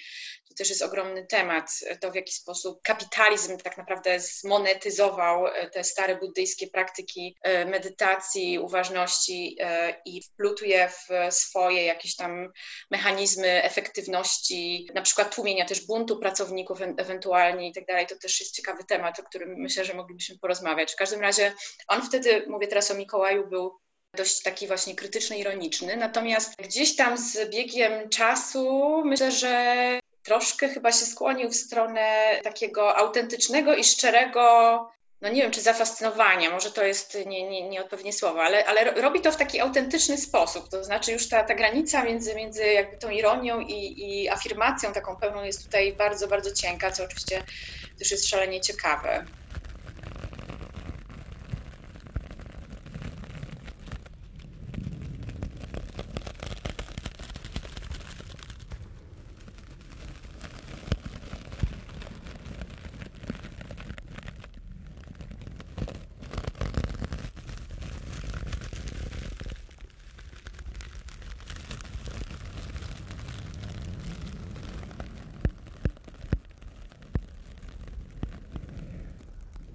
to 0.49 0.55
też 0.55 0.69
jest 0.69 0.83
ogromny 0.83 1.27
temat, 1.27 1.71
to 2.01 2.11
w 2.11 2.15
jaki 2.15 2.33
sposób 2.33 2.83
kapitalizm 2.83 3.59
tak 3.59 3.79
naprawdę 3.79 4.21
zmonetyzował 4.21 5.47
y, 5.47 5.71
te 5.73 5.85
stare 5.85 6.17
buddyjskie 6.17 6.67
praktyki 6.67 7.37
y, 7.47 7.67
medytacji, 7.67 8.59
uważności 8.59 9.59
i 10.05 10.23
wplótł 10.23 10.65
je 10.65 10.89
w 10.89 11.35
swoje 11.35 11.85
jakieś 11.85 12.17
tam 12.17 12.53
mechanizmy 12.91 13.63
efektywności, 13.63 14.89
na 14.95 15.03
przykład 15.03 15.35
tłumienia 15.35 15.65
też 15.65 15.87
buntu 15.87 16.19
pracowników 16.19 16.79
ewentualnie 16.97 17.69
i 17.69 17.73
tak 17.73 17.87
dalej. 17.87 18.07
To 18.07 18.17
też 18.17 18.41
jest 18.41 18.55
ciekawy 18.55 18.85
temat, 18.85 19.21
o 19.21 19.23
którym 19.23 19.55
myślę, 19.57 19.85
że 19.85 19.95
moglibyśmy 19.95 20.39
porozmawiać. 20.39 20.95
Każdym 20.99 21.21
razie 21.21 21.53
on 21.89 22.03
wtedy, 22.03 22.45
mówię 22.49 22.67
teraz 22.67 22.91
o 22.91 22.95
Mikołaju, 22.95 23.47
był 23.47 23.79
dość 24.15 24.43
taki 24.43 24.67
właśnie 24.67 24.95
krytyczny, 24.95 25.39
ironiczny. 25.39 25.97
Natomiast 25.97 26.57
gdzieś 26.57 26.97
tam 26.97 27.19
z 27.19 27.51
biegiem 27.51 28.09
czasu 28.09 29.03
myślę, 29.05 29.33
że 29.33 30.01
troszkę 30.23 30.69
chyba 30.69 30.93
się 30.93 31.07
skłonił 31.07 31.51
w 31.51 31.57
stronę 31.57 32.41
takiego 32.45 32.97
autentycznego 32.97 33.75
i 33.75 33.85
szczerego 33.85 34.91
no 35.21 35.29
nie 35.29 35.43
wiem, 35.43 35.51
czy 35.51 35.61
zafascynowania, 35.61 36.51
może 36.51 36.71
to 36.71 36.85
jest 36.85 37.19
nie, 37.27 37.49
nie, 37.49 37.69
nieodpowiednie 37.69 38.13
słowo, 38.13 38.43
ale, 38.43 38.67
ale 38.67 38.85
robi 38.85 39.21
to 39.21 39.33
w 39.33 39.37
taki 39.37 39.61
autentyczny 39.61 40.19
sposób. 40.19 40.69
To 40.69 40.85
znaczy 40.85 41.13
już 41.13 41.29
ta, 41.29 41.45
ta 41.45 41.55
granica 41.55 42.05
między, 42.05 42.35
między 42.35 42.67
jakby 42.67 42.97
tą 42.97 43.11
ironią 43.11 43.61
i, 43.61 43.95
i 43.99 44.29
afirmacją 44.29 44.93
taką 44.93 45.17
pełną 45.17 45.45
jest 45.45 45.65
tutaj 45.65 45.97
bardzo, 45.97 46.29
bardzo 46.29 46.53
cienka, 46.55 46.91
co 46.91 47.05
oczywiście 47.05 47.43
też 47.99 48.11
jest 48.11 48.29
szalenie 48.29 48.61
ciekawe. 48.61 49.25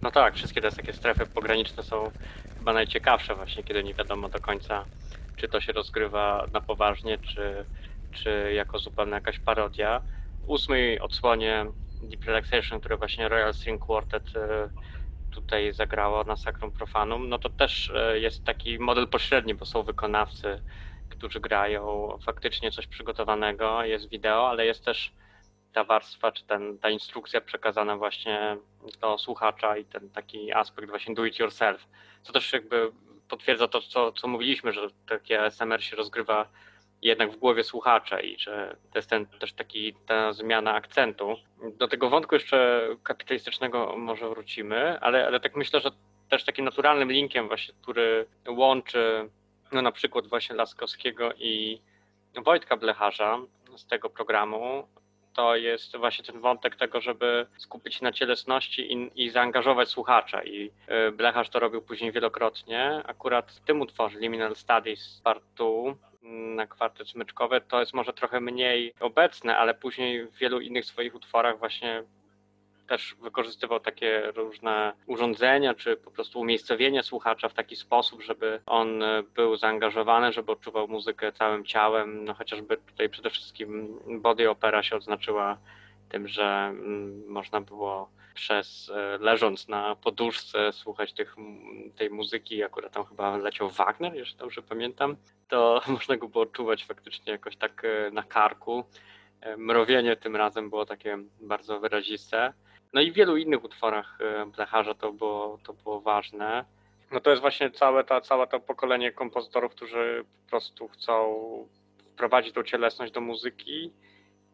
No 0.03 0.11
tak, 0.11 0.35
wszystkie 0.35 0.61
te 0.61 0.71
takie 0.71 0.93
strefy 0.93 1.25
pograniczne 1.25 1.83
są 1.83 2.11
chyba 2.57 2.73
najciekawsze 2.73 3.35
właśnie, 3.35 3.63
kiedy 3.63 3.83
nie 3.83 3.93
wiadomo 3.93 4.29
do 4.29 4.39
końca, 4.39 4.85
czy 5.35 5.47
to 5.47 5.61
się 5.61 5.73
rozgrywa 5.73 6.47
na 6.53 6.61
poważnie, 6.61 7.17
czy, 7.17 7.65
czy 8.11 8.53
jako 8.53 8.79
zupełna 8.79 9.17
jakaś 9.17 9.39
parodia. 9.39 10.01
W 10.39 10.43
ósmej 10.49 10.99
odsłonie 10.99 11.65
Deep 12.01 12.25
Relaxation, 12.25 12.79
które 12.79 12.97
właśnie 12.97 13.29
Royal 13.29 13.53
String 13.53 13.85
Quartet 13.85 14.35
e, 14.35 14.69
tutaj 15.29 15.73
zagrało 15.73 16.23
na 16.23 16.35
Sacrum 16.35 16.71
Profanum, 16.71 17.29
no 17.29 17.37
to 17.37 17.49
też 17.49 17.91
e, 17.95 18.19
jest 18.19 18.43
taki 18.43 18.79
model 18.79 19.07
pośredni, 19.07 19.55
bo 19.55 19.65
są 19.65 19.83
wykonawcy, 19.83 20.61
którzy 21.09 21.39
grają 21.39 22.17
faktycznie 22.21 22.71
coś 22.71 22.87
przygotowanego, 22.87 23.83
jest 23.83 24.09
wideo, 24.09 24.49
ale 24.49 24.65
jest 24.65 24.85
też 24.85 25.13
ta 25.73 25.83
warstwa, 25.83 26.31
czy 26.31 26.45
ten, 26.45 26.79
ta 26.79 26.89
instrukcja 26.89 27.41
przekazana 27.41 27.97
właśnie 27.97 28.57
do 29.01 29.17
słuchacza 29.17 29.77
i 29.77 29.85
ten 29.85 30.09
taki 30.09 30.53
aspekt 30.53 30.89
właśnie 30.89 31.15
do 31.15 31.25
it 31.25 31.39
yourself, 31.39 31.87
co 32.21 32.33
też 32.33 32.53
jakby 32.53 32.91
potwierdza 33.29 33.67
to, 33.67 33.81
co, 33.81 34.11
co 34.11 34.27
mówiliśmy, 34.27 34.73
że 34.73 34.87
takie 35.07 35.41
ASMR 35.41 35.83
się 35.83 35.95
rozgrywa 35.95 36.49
jednak 37.01 37.31
w 37.31 37.37
głowie 37.37 37.63
słuchacza 37.63 38.19
i 38.19 38.39
że 38.39 38.77
to 38.91 38.97
jest 38.97 39.09
ten, 39.09 39.25
też 39.25 39.53
taki, 39.53 39.93
ta 40.05 40.33
zmiana 40.33 40.73
akcentu. 40.73 41.35
Do 41.77 41.87
tego 41.87 42.09
wątku 42.09 42.35
jeszcze 42.35 42.87
kapitalistycznego 43.03 43.97
może 43.97 44.29
wrócimy, 44.29 44.99
ale, 44.99 45.27
ale 45.27 45.39
tak 45.39 45.55
myślę, 45.55 45.81
że 45.81 45.91
też 46.29 46.43
takim 46.43 46.65
naturalnym 46.65 47.11
linkiem 47.11 47.47
właśnie, 47.47 47.73
który 47.81 48.25
łączy 48.47 49.29
no 49.71 49.81
na 49.81 49.91
przykład 49.91 50.27
właśnie 50.27 50.55
Laskowskiego 50.55 51.33
i 51.33 51.81
Wojtka 52.45 52.77
Blecharza 52.77 53.39
z 53.75 53.85
tego 53.87 54.09
programu, 54.09 54.87
to 55.33 55.55
jest 55.55 55.97
właśnie 55.97 56.25
ten 56.25 56.39
wątek 56.41 56.75
tego, 56.75 57.01
żeby 57.01 57.45
skupić 57.57 57.95
się 57.95 58.03
na 58.03 58.11
cielesności 58.11 58.93
i, 58.93 59.23
i 59.23 59.29
zaangażować 59.29 59.89
słuchacza. 59.89 60.43
I 60.43 60.71
y, 61.07 61.11
Blecharz 61.11 61.49
to 61.49 61.59
robił 61.59 61.81
później 61.81 62.11
wielokrotnie. 62.11 63.01
Akurat 63.05 63.51
w 63.51 63.59
tym 63.59 63.81
utworze 63.81 64.19
Liminal 64.19 64.55
Studies 64.55 65.21
Part 65.23 65.43
2 65.55 65.65
mm, 66.23 66.55
na 66.55 66.67
kwartet 66.67 67.09
smyczkowy 67.09 67.61
to 67.61 67.79
jest 67.79 67.93
może 67.93 68.13
trochę 68.13 68.39
mniej 68.39 68.93
obecne, 68.99 69.57
ale 69.57 69.73
później 69.73 70.25
w 70.25 70.37
wielu 70.37 70.59
innych 70.59 70.85
swoich 70.85 71.15
utworach 71.15 71.59
właśnie 71.59 72.03
też 72.87 73.15
wykorzystywał 73.21 73.79
takie 73.79 74.31
różne 74.35 74.93
urządzenia, 75.07 75.73
czy 75.73 75.95
po 75.95 76.11
prostu 76.11 76.39
umiejscowienie 76.39 77.03
słuchacza 77.03 77.49
w 77.49 77.53
taki 77.53 77.75
sposób, 77.75 78.21
żeby 78.21 78.61
on 78.65 79.03
był 79.35 79.55
zaangażowany, 79.55 80.33
żeby 80.33 80.51
odczuwał 80.51 80.87
muzykę 80.87 81.31
całym 81.31 81.65
ciałem. 81.65 82.25
No 82.25 82.33
chociażby 82.33 82.77
tutaj 82.77 83.09
przede 83.09 83.29
wszystkim 83.29 83.99
Body 84.21 84.49
Opera 84.49 84.83
się 84.83 84.95
odznaczyła 84.95 85.57
tym, 86.09 86.27
że 86.27 86.43
mm, 86.43 87.27
można 87.27 87.61
było 87.61 88.09
przez 88.33 88.91
e, 88.95 89.17
leżąc 89.17 89.67
na 89.67 89.95
poduszce 89.95 90.73
słuchać 90.73 91.13
tych, 91.13 91.35
tej 91.95 92.09
muzyki, 92.09 92.63
akurat 92.63 92.93
tam 92.93 93.05
chyba 93.05 93.37
leciał 93.37 93.69
Wagner, 93.69 94.15
jeśli 94.15 94.37
dobrze 94.37 94.61
pamiętam, 94.61 95.15
to 95.47 95.81
można 95.87 96.17
go 96.17 96.27
było 96.27 96.43
odczuwać 96.43 96.85
faktycznie 96.85 97.31
jakoś 97.31 97.55
tak 97.57 97.85
e, 97.85 98.11
na 98.11 98.23
karku. 98.23 98.83
E, 99.41 99.57
mrowienie 99.57 100.15
tym 100.15 100.35
razem 100.35 100.69
było 100.69 100.85
takie 100.85 101.17
bardzo 101.41 101.79
wyraziste. 101.79 102.53
No 102.93 103.01
i 103.01 103.11
w 103.11 103.15
wielu 103.15 103.37
innych 103.37 103.63
utworach 103.63 104.17
e, 104.21 104.45
Blecharza 104.45 104.93
to 104.93 105.11
było, 105.11 105.59
to 105.63 105.73
było 105.73 106.01
ważne. 106.01 106.65
No 107.11 107.19
to 107.19 107.29
jest 107.29 107.41
właśnie 107.41 107.71
całe, 107.71 108.03
ta, 108.03 108.21
całe 108.21 108.47
to 108.47 108.59
pokolenie 108.59 109.11
kompozytorów, 109.11 109.71
którzy 109.71 110.25
po 110.43 110.49
prostu 110.49 110.87
chcą 110.87 111.35
wprowadzić 112.13 112.53
tą 112.53 112.63
cielesność 112.63 113.13
do 113.13 113.21
muzyki, 113.21 113.93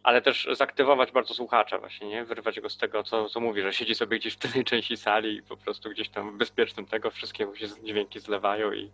ale 0.04 0.22
też 0.22 0.48
zaktywować 0.52 1.12
bardzo 1.12 1.34
słuchacza 1.34 1.80
właśnie, 1.80 2.08
nie? 2.08 2.26
Wyrwać 2.26 2.60
go 2.60 2.70
z 2.70 2.78
tego, 2.78 3.04
co, 3.04 3.30
co 3.30 3.40
mówi, 3.40 3.62
że 3.62 3.74
siedzi 3.74 3.96
sobie 3.96 4.20
gdzieś 4.20 4.34
w 4.34 4.38
tylnej 4.38 4.64
części 4.72 4.98
sali 4.98 5.36
i 5.36 5.44
po 5.44 5.58
prostu 5.58 5.90
gdzieś 5.90 6.10
tam 6.10 6.38
bezpiecznym 6.38 6.86
tego 6.86 7.12
wszystkie 7.12 7.48
się 7.56 7.68
dźwięki 7.84 8.20
zlewają 8.20 8.74
i 8.74 8.92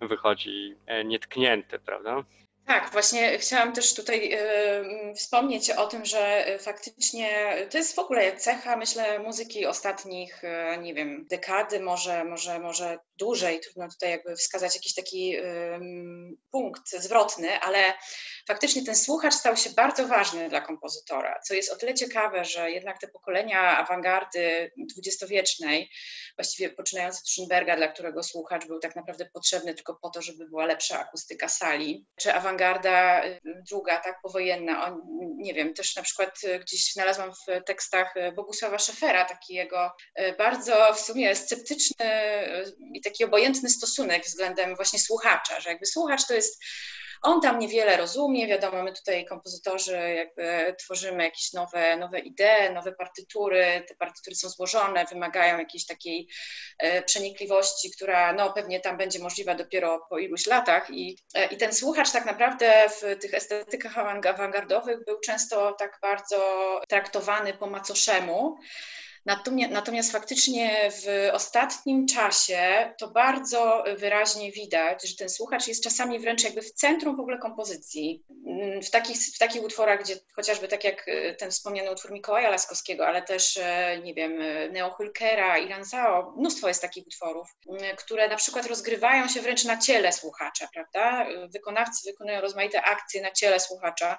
wychodzi 0.00 0.76
e, 0.86 1.04
nietknięty, 1.04 1.78
prawda? 1.78 2.24
Tak, 2.70 2.92
właśnie 2.92 3.38
chciałam 3.38 3.72
też 3.72 3.94
tutaj 3.94 4.34
y, 5.10 5.14
wspomnieć 5.14 5.70
o 5.70 5.86
tym, 5.86 6.04
że 6.04 6.46
faktycznie 6.60 7.56
to 7.70 7.78
jest 7.78 7.96
w 7.96 7.98
ogóle 7.98 8.36
cecha, 8.36 8.76
myślę, 8.76 9.18
muzyki 9.18 9.66
ostatnich, 9.66 10.44
y, 10.44 10.78
nie 10.78 10.94
wiem, 10.94 11.26
dekady, 11.30 11.80
może, 11.80 12.24
może, 12.24 12.58
może 12.58 12.98
dłużej, 13.20 13.60
trudno 13.60 13.88
tutaj 13.88 14.10
jakby 14.10 14.36
wskazać 14.36 14.74
jakiś 14.74 14.94
taki 14.94 15.36
y, 15.36 15.42
punkt 16.50 16.90
zwrotny, 16.90 17.60
ale 17.60 17.94
faktycznie 18.48 18.84
ten 18.84 18.96
słuchacz 18.96 19.34
stał 19.34 19.56
się 19.56 19.70
bardzo 19.70 20.08
ważny 20.08 20.48
dla 20.48 20.60
kompozytora, 20.60 21.40
co 21.46 21.54
jest 21.54 21.72
o 21.72 21.76
tyle 21.76 21.94
ciekawe, 21.94 22.44
że 22.44 22.70
jednak 22.70 23.00
te 23.00 23.08
pokolenia 23.08 23.78
awangardy 23.78 24.72
dwudziestowiecznej, 24.76 25.90
właściwie 26.36 26.70
poczynając 26.70 27.16
od 27.16 27.24
Schönberga, 27.24 27.76
dla 27.76 27.88
którego 27.88 28.22
słuchacz 28.22 28.66
był 28.66 28.78
tak 28.78 28.96
naprawdę 28.96 29.26
potrzebny 29.32 29.74
tylko 29.74 29.94
po 29.94 30.10
to, 30.10 30.22
żeby 30.22 30.48
była 30.48 30.66
lepsza 30.66 31.00
akustyka 31.00 31.48
sali, 31.48 32.06
czy 32.16 32.34
awangarda 32.34 33.24
y, 33.26 33.40
druga, 33.70 34.00
tak, 34.00 34.20
powojenna, 34.22 34.86
on, 34.86 35.00
nie 35.36 35.54
wiem, 35.54 35.74
też 35.74 35.96
na 35.96 36.02
przykład 36.02 36.44
y, 36.44 36.58
gdzieś 36.58 36.92
znalazłam 36.92 37.32
w 37.32 37.64
tekstach 37.66 38.14
Bogusława 38.36 38.78
Szefera 38.78 39.24
taki 39.24 39.54
jego 39.54 39.92
bardzo 40.38 40.94
w 40.94 41.00
sumie 41.00 41.36
sceptyczny 41.36 42.06
i 42.94 43.00
taki 43.00 43.09
obojętny 43.24 43.70
stosunek 43.70 44.24
względem 44.24 44.76
właśnie 44.76 44.98
słuchacza, 44.98 45.60
że 45.60 45.70
jakby 45.70 45.86
słuchacz 45.86 46.26
to 46.26 46.34
jest 46.34 46.62
on 47.22 47.40
tam 47.40 47.58
niewiele 47.58 47.96
rozumie, 47.96 48.46
wiadomo, 48.46 48.82
my 48.82 48.92
tutaj 48.92 49.24
kompozytorzy 49.24 50.14
jakby 50.14 50.74
tworzymy 50.78 51.24
jakieś 51.24 51.52
nowe, 51.52 51.96
nowe 51.96 52.18
idee, 52.18 52.72
nowe 52.74 52.92
partytury, 52.92 53.84
te 53.88 53.94
partytury 53.94 54.36
są 54.36 54.48
złożone, 54.48 55.04
wymagają 55.04 55.58
jakiejś 55.58 55.86
takiej 55.86 56.28
e, 56.78 57.02
przenikliwości, 57.02 57.90
która 57.90 58.32
no 58.32 58.52
pewnie 58.52 58.80
tam 58.80 58.96
będzie 58.96 59.18
możliwa 59.18 59.54
dopiero 59.54 60.06
po 60.10 60.18
iluś 60.18 60.46
latach 60.46 60.90
i, 60.90 61.18
e, 61.34 61.46
i 61.46 61.56
ten 61.56 61.74
słuchacz 61.74 62.12
tak 62.12 62.26
naprawdę 62.26 62.88
w 62.88 63.20
tych 63.20 63.34
estetykach 63.34 63.98
awangardowych 63.98 65.04
był 65.04 65.20
często 65.20 65.72
tak 65.72 65.98
bardzo 66.02 66.80
traktowany 66.88 67.54
po 67.54 67.66
macoszemu, 67.66 68.58
Natomiast, 69.26 69.72
natomiast 69.72 70.12
faktycznie 70.12 70.90
w 70.90 71.30
ostatnim 71.32 72.06
czasie 72.06 72.92
to 72.98 73.08
bardzo 73.08 73.84
wyraźnie 73.96 74.52
widać, 74.52 75.08
że 75.08 75.16
ten 75.16 75.28
słuchacz 75.28 75.68
jest 75.68 75.84
czasami 75.84 76.18
wręcz 76.18 76.44
jakby 76.44 76.62
w 76.62 76.72
centrum 76.72 77.16
w 77.16 77.20
ogóle 77.20 77.38
kompozycji. 77.38 78.24
W 78.82 78.90
takich, 78.90 79.16
w 79.16 79.38
takich 79.38 79.62
utworach, 79.62 80.00
gdzie 80.00 80.14
chociażby 80.36 80.68
tak 80.68 80.84
jak 80.84 81.08
e, 81.08 81.34
ten 81.34 81.50
wspomniany 81.50 81.92
utwór 81.92 82.12
Mikołaja 82.12 82.50
Laskowskiego, 82.50 83.06
ale 83.06 83.22
też, 83.22 83.56
e, 83.56 84.00
nie 84.04 84.14
wiem, 84.14 84.40
e, 84.40 84.68
Neo 84.68 84.90
Hulkera, 84.90 85.58
Iran 85.58 85.84
Zao, 85.84 86.34
mnóstwo 86.36 86.68
jest 86.68 86.82
takich 86.82 87.06
utworów, 87.06 87.48
które 87.98 88.28
na 88.28 88.36
przykład 88.36 88.66
rozgrywają 88.66 89.28
się 89.28 89.40
wręcz 89.40 89.64
na 89.64 89.78
ciele 89.78 90.12
słuchacza, 90.12 90.68
prawda? 90.74 91.26
Wykonawcy 91.48 92.10
wykonują 92.10 92.40
rozmaite 92.40 92.82
akcje 92.82 93.22
na 93.22 93.30
ciele 93.30 93.60
słuchacza 93.60 94.18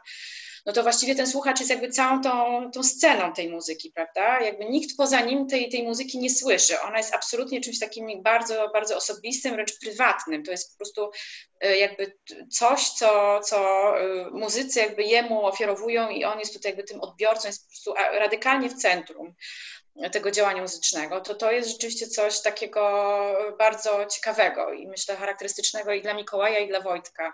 no 0.65 0.73
to 0.73 0.83
właściwie 0.83 1.15
ten 1.15 1.27
słuchacz 1.27 1.59
jest 1.59 1.69
jakby 1.69 1.89
całą 1.89 2.21
tą, 2.21 2.71
tą 2.71 2.83
sceną 2.83 3.33
tej 3.33 3.49
muzyki, 3.49 3.91
prawda? 3.95 4.41
Jakby 4.41 4.65
nikt 4.65 4.97
poza 4.97 5.21
nim 5.21 5.47
tej, 5.47 5.69
tej 5.69 5.83
muzyki 5.83 6.19
nie 6.19 6.29
słyszy. 6.29 6.81
Ona 6.81 6.97
jest 6.97 7.15
absolutnie 7.15 7.61
czymś 7.61 7.79
takim 7.79 8.23
bardzo, 8.23 8.69
bardzo 8.73 8.97
osobistym, 8.97 9.53
wręcz 9.53 9.79
prywatnym. 9.79 10.43
To 10.43 10.51
jest 10.51 10.71
po 10.71 10.77
prostu 10.77 11.11
e, 11.59 11.77
jakby 11.77 12.17
coś, 12.51 12.89
co, 12.89 13.39
co 13.39 13.59
e, 13.99 14.29
muzycy 14.31 14.79
jakby 14.79 15.03
jemu 15.03 15.45
ofiarowują 15.45 16.09
i 16.09 16.25
on 16.25 16.39
jest 16.39 16.53
tutaj 16.53 16.69
jakby 16.69 16.83
tym 16.83 17.01
odbiorcą, 17.01 17.47
jest 17.47 17.63
po 17.63 17.69
prostu 17.69 17.93
radykalnie 18.19 18.69
w 18.69 18.73
centrum 18.73 19.33
tego 20.11 20.31
działania 20.31 20.61
muzycznego, 20.61 21.21
to 21.21 21.35
to 21.35 21.51
jest 21.51 21.69
rzeczywiście 21.69 22.07
coś 22.07 22.41
takiego 22.41 22.81
bardzo 23.59 24.05
ciekawego 24.05 24.73
i 24.73 24.87
myślę 24.87 25.15
charakterystycznego 25.15 25.93
i 25.93 26.01
dla 26.01 26.13
Mikołaja, 26.13 26.59
i 26.59 26.67
dla 26.67 26.81
Wojtka. 26.81 27.33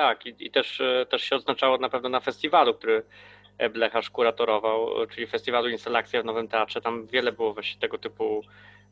Tak, 0.00 0.26
i, 0.26 0.34
i 0.46 0.50
też, 0.50 0.80
e, 0.80 1.06
też 1.06 1.22
się 1.22 1.36
odznaczało 1.36 1.78
na 1.78 1.88
pewno 1.88 2.08
na 2.08 2.20
festiwalu, 2.20 2.74
który 2.74 3.02
Blecharz 3.72 4.10
kuratorował, 4.10 5.06
czyli 5.06 5.26
festiwalu 5.26 5.68
Instalacja 5.68 6.22
w 6.22 6.24
Nowym 6.24 6.48
Teatrze. 6.48 6.80
Tam 6.80 7.06
wiele 7.06 7.32
było 7.32 7.54
właśnie 7.54 7.80
tego 7.80 7.98
typu 7.98 8.42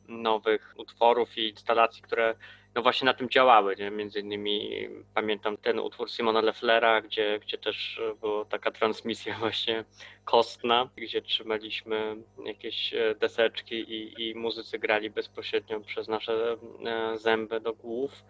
nowych 0.08 0.74
utworów 0.76 1.38
i 1.38 1.48
instalacji, 1.48 2.02
które 2.02 2.34
no 2.74 2.82
właśnie 2.82 3.04
na 3.04 3.14
tym 3.14 3.28
działały. 3.28 3.76
Nie? 3.76 3.90
Między 3.90 4.20
innymi 4.20 4.88
pamiętam 5.14 5.56
ten 5.56 5.78
utwór 5.78 6.10
Simona 6.10 6.40
Leflera, 6.40 7.00
gdzie, 7.00 7.38
gdzie 7.38 7.58
też 7.58 8.00
była 8.20 8.44
taka 8.44 8.70
transmisja 8.70 9.38
właśnie 9.44 9.84
kostna, 10.24 10.88
gdzie 10.96 11.22
trzymaliśmy 11.22 12.16
jakieś 12.44 12.94
e, 12.94 13.14
deseczki 13.14 13.74
i, 13.74 14.28
i 14.28 14.34
muzycy 14.34 14.78
grali 14.78 15.10
bezpośrednio 15.10 15.80
przez 15.80 16.08
nasze 16.08 16.56
e, 16.86 17.18
zęby 17.18 17.60
do 17.60 17.74
głów 17.74 18.24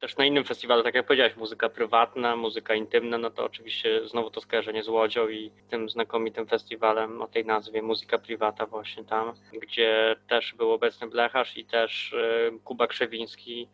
też 0.00 0.16
na 0.16 0.24
innym 0.24 0.44
festiwalu, 0.44 0.82
tak 0.82 0.94
jak 0.94 1.06
powiedziałeś, 1.06 1.36
muzyka 1.36 1.68
prywatna, 1.68 2.36
muzyka 2.36 2.74
intymna, 2.74 3.18
no 3.18 3.30
to 3.30 3.44
oczywiście 3.44 4.08
znowu 4.08 4.30
to 4.30 4.40
skojarzenie 4.40 4.82
z 4.82 4.88
Łodzią 4.88 5.28
i 5.28 5.50
tym 5.70 5.88
znakomitym 5.88 6.46
festiwalem 6.46 7.22
o 7.22 7.26
tej 7.26 7.44
nazwie 7.44 7.82
Muzyka 7.82 8.18
Privata 8.18 8.66
właśnie 8.66 9.04
tam, 9.04 9.32
gdzie 9.52 10.16
też 10.28 10.54
był 10.54 10.72
obecny 10.72 11.06
Blecharz 11.06 11.56
i 11.56 11.64
też 11.64 12.12
y, 12.12 12.58
Kuba 12.64 12.86
Krzewiński, 12.86 13.68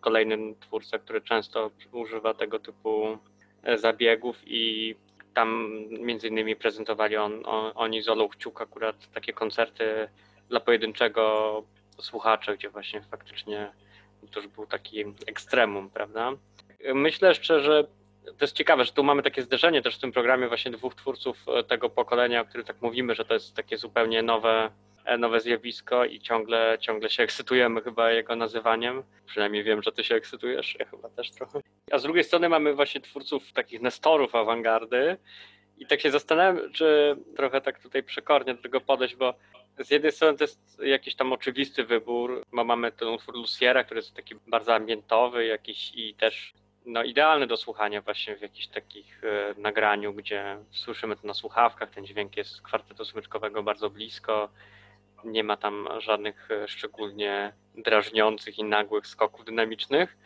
kolejny 0.00 0.54
twórca, 0.60 0.98
który 0.98 1.20
często 1.20 1.70
używa 1.92 2.34
tego 2.34 2.58
typu 2.58 3.18
e, 3.62 3.78
zabiegów 3.78 4.36
i 4.46 4.94
tam 5.34 5.70
między 5.90 6.28
innymi 6.28 6.56
prezentowali 6.56 7.16
on, 7.16 7.42
on, 7.46 7.72
oni 7.74 8.02
z 8.02 8.08
Olą 8.08 8.28
Kciuk 8.28 8.60
akurat 8.60 9.12
takie 9.14 9.32
koncerty 9.32 10.08
dla 10.48 10.60
pojedynczego 10.60 11.62
słuchacza, 11.98 12.54
gdzie 12.54 12.70
właśnie 12.70 13.00
faktycznie 13.00 13.72
to 14.28 14.40
już 14.40 14.48
był 14.48 14.66
taki 14.66 15.04
ekstremum, 15.26 15.90
prawda? 15.90 16.32
Myślę 16.94 17.28
jeszcze, 17.28 17.60
że 17.60 17.84
to 18.24 18.44
jest 18.44 18.56
ciekawe, 18.56 18.84
że 18.84 18.92
tu 18.92 19.04
mamy 19.04 19.22
takie 19.22 19.42
zderzenie 19.42 19.82
też 19.82 19.96
w 19.96 20.00
tym 20.00 20.12
programie 20.12 20.48
właśnie 20.48 20.70
dwóch 20.70 20.94
twórców 20.94 21.36
e, 21.48 21.64
tego 21.64 21.90
pokolenia, 21.90 22.40
o 22.40 22.44
którym 22.44 22.66
tak 22.66 22.82
mówimy, 22.82 23.14
że 23.14 23.24
to 23.24 23.34
jest 23.34 23.56
takie 23.56 23.78
zupełnie 23.78 24.22
nowe, 24.22 24.70
e, 25.04 25.18
nowe 25.18 25.40
zjawisko 25.40 26.04
i 26.04 26.20
ciągle, 26.20 26.76
ciągle 26.80 27.10
się 27.10 27.22
ekscytujemy 27.22 27.80
chyba 27.80 28.10
jego 28.10 28.36
nazywaniem. 28.36 29.02
Przynajmniej 29.26 29.64
wiem, 29.64 29.82
że 29.82 29.92
ty 29.92 30.04
się 30.04 30.14
ekscytujesz, 30.14 30.76
ja 30.78 30.84
chyba 30.84 31.08
też 31.08 31.30
trochę. 31.30 31.60
A 31.92 31.98
z 31.98 32.02
drugiej 32.02 32.24
strony 32.24 32.48
mamy 32.48 32.74
właśnie 32.74 33.00
twórców 33.00 33.52
takich 33.52 33.80
nestorów 33.80 34.34
awangardy 34.34 35.16
i 35.78 35.86
tak 35.86 36.00
się 36.00 36.10
zastanawiam, 36.10 36.72
czy 36.72 37.16
trochę 37.36 37.60
tak 37.60 37.78
tutaj 37.78 38.02
przekornie 38.02 38.54
do 38.54 38.62
tego 38.62 38.80
podejść, 38.80 39.16
bo 39.16 39.34
z 39.80 39.90
jednej 39.90 40.12
strony 40.12 40.38
to 40.38 40.44
jest 40.44 40.80
jakiś 40.82 41.14
tam 41.14 41.32
oczywisty 41.32 41.84
wybór, 41.84 42.44
bo 42.52 42.64
mamy 42.64 42.92
ten 42.92 43.08
utwór 43.08 43.34
Luciera, 43.34 43.84
który 43.84 43.98
jest 43.98 44.14
taki 44.14 44.34
bardzo 44.46 44.74
ambientowy 44.74 45.46
jakiś 45.46 45.92
i 45.94 46.14
też 46.14 46.54
no, 46.86 47.02
idealny 47.02 47.46
do 47.46 47.56
słuchania 47.56 48.02
właśnie 48.02 48.36
w 48.36 48.40
jakichś 48.40 48.66
takich 48.66 49.24
e, 49.24 49.54
nagraniu, 49.60 50.14
gdzie 50.14 50.58
słyszymy 50.70 51.16
to 51.16 51.26
na 51.26 51.34
słuchawkach, 51.34 51.90
ten 51.90 52.06
dźwięk 52.06 52.36
jest 52.36 52.62
kwartetu 52.62 53.04
smyczkowego 53.04 53.62
bardzo 53.62 53.90
blisko, 53.90 54.48
nie 55.24 55.44
ma 55.44 55.56
tam 55.56 55.88
żadnych 55.98 56.50
e, 56.50 56.68
szczególnie 56.68 57.52
drażniących 57.74 58.58
i 58.58 58.64
nagłych 58.64 59.06
skoków 59.06 59.44
dynamicznych. 59.44 60.16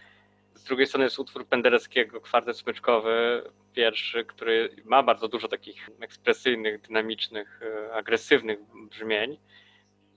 Z 0.55 0.65
drugiej 0.65 0.87
strony 0.87 1.05
jest 1.05 1.19
utwór 1.19 1.47
Pendereckiego, 1.47 2.21
kwartet 2.21 2.57
smyczkowy, 2.57 3.43
pierwszy, 3.73 4.25
który 4.25 4.77
ma 4.85 5.03
bardzo 5.03 5.29
dużo 5.29 5.49
takich 5.49 5.91
ekspresyjnych, 6.01 6.81
dynamicznych, 6.81 7.61
e, 7.63 7.95
agresywnych 7.95 8.59
brzmień. 8.91 9.39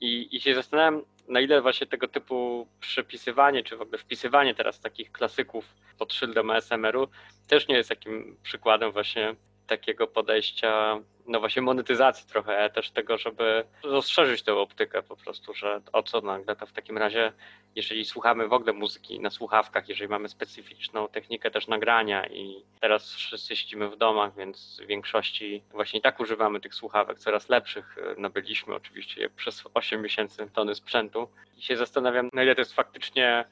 I, 0.02 0.36
I 0.36 0.42
się 0.42 0.56
zastanawiam, 0.56 1.02
na 1.28 1.40
ile 1.40 1.62
właśnie 1.62 1.88
tego 1.88 2.08
typu 2.08 2.68
przepisywanie, 2.80 3.64
czy 3.64 3.78
w 3.78 3.82
ogóle 3.82 3.98
wpisywanie 3.98 4.56
teraz 4.56 4.80
takich 4.80 5.12
klasyków 5.12 5.66
pod 5.98 6.14
szyldem 6.14 6.50
ASMR-u 6.50 7.08
też 7.48 7.68
nie 7.68 7.76
jest 7.76 7.90
takim 7.90 8.38
przykładem 8.44 8.92
właśnie 8.92 9.36
takiego 9.68 10.08
podejścia, 10.08 11.00
no 11.28 11.40
właśnie 11.40 11.62
monetyzacji 11.62 12.28
trochę, 12.30 12.70
też 12.70 12.92
tego, 12.92 13.18
żeby 13.18 13.64
rozszerzyć 13.84 14.44
tę 14.44 14.54
optykę 14.54 15.04
po 15.04 15.16
prostu, 15.16 15.54
że 15.54 15.82
o 15.94 16.04
co 16.04 16.22
nagle 16.22 16.56
to 16.56 16.66
w 16.66 16.72
takim 16.72 16.98
razie, 16.98 17.34
jeżeli 17.76 18.06
słuchamy 18.06 18.48
w 18.48 18.54
ogóle 18.54 18.74
muzyki 18.74 19.20
na 19.20 19.30
słuchawkach, 19.30 19.90
jeżeli 19.90 20.10
mamy 20.10 20.30
specyficzną 20.30 21.08
technikę 21.08 21.52
też 21.52 21.68
nagrania 21.68 22.26
i 22.26 22.64
teraz 22.80 23.14
wszyscy 23.14 23.56
siedzimy 23.56 23.90
w 23.90 23.98
domach, 23.98 24.36
więc 24.36 24.82
w 24.84 24.88
większości 24.88 25.64
właśnie 25.72 26.00
i 26.00 26.02
tak 26.02 26.20
używamy 26.20 26.60
tych 26.60 26.76
słuchawek 26.76 27.20
coraz 27.20 27.50
lepszych, 27.50 27.98
nabyliśmy 28.18 28.76
oczywiście 28.76 29.30
przez 29.30 29.64
8 29.74 30.02
miesięcy 30.02 30.50
tony 30.54 30.76
sprzętu. 30.76 31.28
I 31.58 31.62
się 31.62 31.78
zastanawiam, 31.78 32.30
na 32.34 32.44
ile 32.44 32.56
to 32.56 32.62
jest 32.62 32.74
faktycznie 32.74 33.46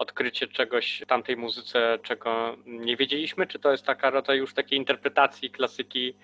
odkrycie 0.00 0.48
czegoś 0.48 1.02
w 1.04 1.06
tamtej 1.06 1.36
muzyce, 1.36 1.98
czego 2.02 2.56
nie 2.66 2.96
wiedzieliśmy? 2.96 3.46
Czy 3.46 3.58
to 3.58 3.72
jest 3.72 3.84
taka 3.84 4.10
rodzaj 4.10 4.38
już 4.38 4.54
takiej 4.54 4.78
interpretacji 4.78 5.50
klasyki 5.50 6.14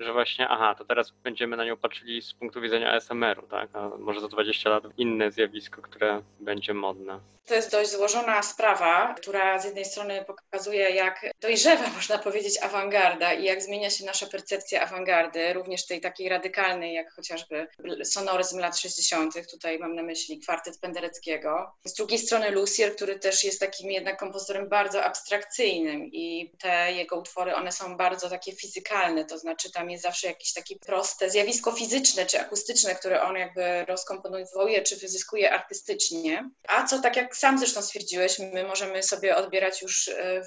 że 0.00 0.12
właśnie, 0.12 0.48
aha, 0.48 0.74
to 0.74 0.84
teraz 0.84 1.10
będziemy 1.10 1.56
na 1.56 1.64
nią 1.64 1.76
patrzyli 1.76 2.22
z 2.22 2.34
punktu 2.34 2.60
widzenia 2.60 2.92
ASMR-u, 2.92 3.46
tak? 3.46 3.70
A 3.72 3.88
może 3.88 4.20
za 4.20 4.28
20 4.28 4.70
lat 4.70 4.84
inne 4.96 5.32
zjawisko, 5.32 5.82
które 5.82 6.22
będzie 6.40 6.74
modne. 6.74 7.20
To 7.46 7.54
jest 7.54 7.70
dość 7.70 7.90
złożona 7.90 8.42
sprawa, 8.42 9.14
która 9.14 9.58
z 9.58 9.64
jednej 9.64 9.84
strony 9.84 10.24
pokazuje, 10.24 10.90
jak 10.90 11.26
dojrzewa, 11.40 11.88
można 11.96 12.18
powiedzieć, 12.18 12.62
awangarda 12.62 13.32
i 13.32 13.44
jak 13.44 13.62
zmienia 13.62 13.90
się 13.90 14.04
nasza 14.04 14.26
percepcja 14.26 14.82
awangardy, 14.82 15.52
również 15.52 15.86
tej 15.86 16.00
takiej 16.00 16.28
radykalnej, 16.28 16.94
jak 16.94 17.12
chociażby 17.12 17.68
sonoryzm 18.04 18.58
lat 18.58 18.78
60., 18.78 19.50
tutaj 19.50 19.78
mam 19.78 19.94
na 19.94 20.02
myśli 20.02 20.40
kwartet 20.40 20.78
Pendereckiego. 20.80 21.72
Z 21.84 21.94
drugiej 21.94 22.18
strony 22.18 22.50
Lucier, 22.50 22.96
który 22.96 23.18
też 23.18 23.44
jest 23.44 23.60
takim 23.60 23.90
jednak 23.90 24.18
kompozytorem 24.18 24.68
bardzo 24.68 25.04
abstrakcyjnym 25.04 26.06
i 26.06 26.52
te 26.58 26.92
jego 26.92 27.16
utwory, 27.16 27.54
one 27.54 27.72
są 27.72 27.96
bardzo 27.96 28.30
takie 28.30 28.52
fizykalne, 28.52 29.24
to 29.24 29.38
znaczy 29.38 29.72
tam 29.72 29.89
jest 29.90 30.02
zawsze 30.02 30.26
jakieś 30.26 30.52
takie 30.52 30.76
proste 30.78 31.30
zjawisko 31.30 31.72
fizyczne 31.72 32.26
czy 32.26 32.40
akustyczne, 32.40 32.94
które 32.94 33.22
on 33.22 33.36
jakby 33.36 33.84
rozkomponowuje 33.84 34.82
czy 34.82 34.96
wyzyskuje 34.96 35.52
artystycznie. 35.52 36.50
A 36.68 36.86
co 36.86 37.00
tak 37.00 37.16
jak 37.16 37.36
sam 37.36 37.58
zresztą 37.58 37.82
stwierdziłeś, 37.82 38.38
my 38.38 38.64
możemy 38.64 39.02
sobie 39.02 39.36
odbierać 39.36 39.82
już 39.82 40.08
e, 40.08 40.42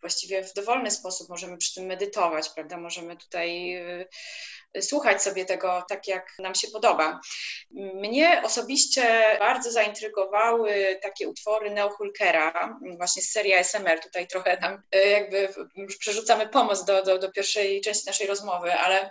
właściwie 0.00 0.44
w 0.44 0.54
dowolny 0.54 0.90
sposób, 0.90 1.28
możemy 1.28 1.56
przy 1.56 1.74
tym 1.74 1.86
medytować, 1.86 2.48
prawda? 2.48 2.76
Możemy 2.76 3.16
tutaj 3.16 3.74
e, 3.74 4.06
słuchać 4.80 5.22
sobie 5.22 5.44
tego 5.44 5.84
tak, 5.88 6.08
jak 6.08 6.26
nam 6.38 6.54
się 6.54 6.68
podoba. 6.68 7.20
Mnie 7.70 8.42
osobiście 8.44 9.36
bardzo 9.38 9.70
zaintrygowały 9.70 10.98
takie 11.02 11.28
utwory 11.28 11.70
Neo 11.70 11.88
Hulkera, 11.88 12.78
właśnie 12.96 13.22
z 13.22 13.30
serii 13.30 13.54
ASMR. 13.54 14.00
Tutaj 14.00 14.26
trochę 14.26 14.58
nam 14.60 14.82
e, 14.92 15.08
jakby 15.08 15.48
przerzucamy 15.98 16.48
pomoc 16.48 16.84
do, 16.84 17.02
do, 17.02 17.18
do 17.18 17.32
pierwszej 17.32 17.80
części 17.80 18.06
naszej 18.06 18.26
rozmowy, 18.26 18.72
ale 18.72 19.10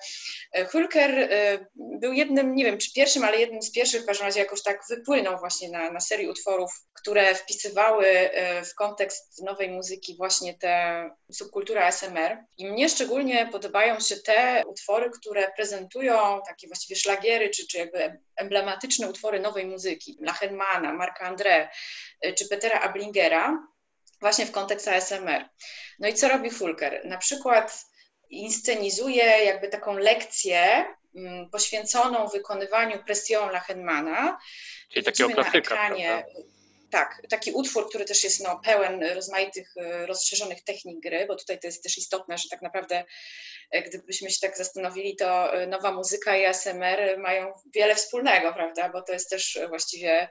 e, 0.51 0.65
Hulker 0.65 1.19
e, 1.19 1.59
był 1.75 2.13
jednym, 2.13 2.55
nie 2.55 2.65
wiem 2.65 2.77
czy 2.77 2.93
pierwszym, 2.93 3.23
ale 3.23 3.37
jednym 3.37 3.61
z 3.61 3.71
pierwszych 3.71 4.03
w 4.03 4.05
każdym 4.05 4.25
razie 4.25 4.39
jakoś 4.39 4.63
tak 4.63 4.81
wypłynął 4.89 5.39
właśnie 5.39 5.69
na, 5.69 5.91
na 5.91 5.99
serii 5.99 6.29
utworów, 6.29 6.71
które 6.93 7.35
wpisywały 7.35 8.29
w 8.71 8.75
kontekst 8.75 9.43
nowej 9.43 9.69
muzyki 9.69 10.15
właśnie 10.17 10.57
tę 10.57 11.09
subkulturę 11.31 11.85
ASMR. 11.85 12.37
I 12.57 12.67
mnie 12.67 12.89
szczególnie 12.89 13.49
podobają 13.51 13.99
się 13.99 14.15
te 14.15 14.63
utwory, 14.67 15.09
które 15.21 15.46
prezentują 15.55 16.41
takie 16.47 16.67
właściwie 16.67 16.99
szlagiery, 16.99 17.49
czy, 17.49 17.67
czy 17.67 17.77
jakby 17.77 18.19
emblematyczne 18.35 19.09
utwory 19.09 19.39
nowej 19.39 19.65
muzyki, 19.65 20.17
Lachenmana, 20.21 20.93
Marka 20.93 21.35
André, 21.35 21.67
y, 22.25 22.33
czy 22.33 22.47
Petera 22.47 22.79
Ablingera, 22.79 23.67
właśnie 24.21 24.45
w 24.45 24.51
kontekście 24.51 24.95
ASMR. 24.95 25.49
No 25.99 26.07
i 26.07 26.13
co 26.13 26.27
robi 26.27 26.51
Fulker? 26.51 27.05
Na 27.05 27.17
przykład 27.17 27.85
inscenizuje 28.29 29.23
jakby 29.23 29.67
taką 29.67 29.97
lekcję 29.97 30.85
mm, 31.15 31.49
poświęconą 31.49 32.27
wykonywaniu 32.27 33.03
Pression 33.03 33.51
Lachenmana. 33.51 34.39
Czyli 34.89 35.05
takiego 35.05 35.29
klasyka, 35.29 35.57
ekranie, 35.57 36.23
prawda? 36.25 36.56
Tak, 36.89 37.21
taki 37.29 37.51
utwór, 37.51 37.89
który 37.89 38.05
też 38.05 38.23
jest 38.23 38.43
no, 38.43 38.59
pełen 38.63 39.03
rozmaitych, 39.03 39.73
e, 39.77 40.05
rozszerzonych 40.05 40.63
technik 40.63 40.99
gry, 40.99 41.25
bo 41.27 41.35
tutaj 41.35 41.59
to 41.59 41.67
jest 41.67 41.83
też 41.83 41.97
istotne, 41.97 42.37
że 42.37 42.49
tak 42.49 42.61
naprawdę, 42.61 43.03
e, 43.71 43.81
gdybyśmy 43.81 44.31
się 44.31 44.37
tak 44.41 44.57
zastanowili, 44.57 45.15
to 45.15 45.53
e, 45.53 45.67
nowa 45.67 45.91
muzyka 45.91 46.37
i 46.37 46.45
ASMR 46.45 47.19
mają 47.19 47.53
wiele 47.75 47.95
wspólnego, 47.95 48.53
prawda? 48.53 48.89
Bo 48.89 49.01
to 49.01 49.13
jest 49.13 49.29
też 49.29 49.59
właściwie 49.69 50.29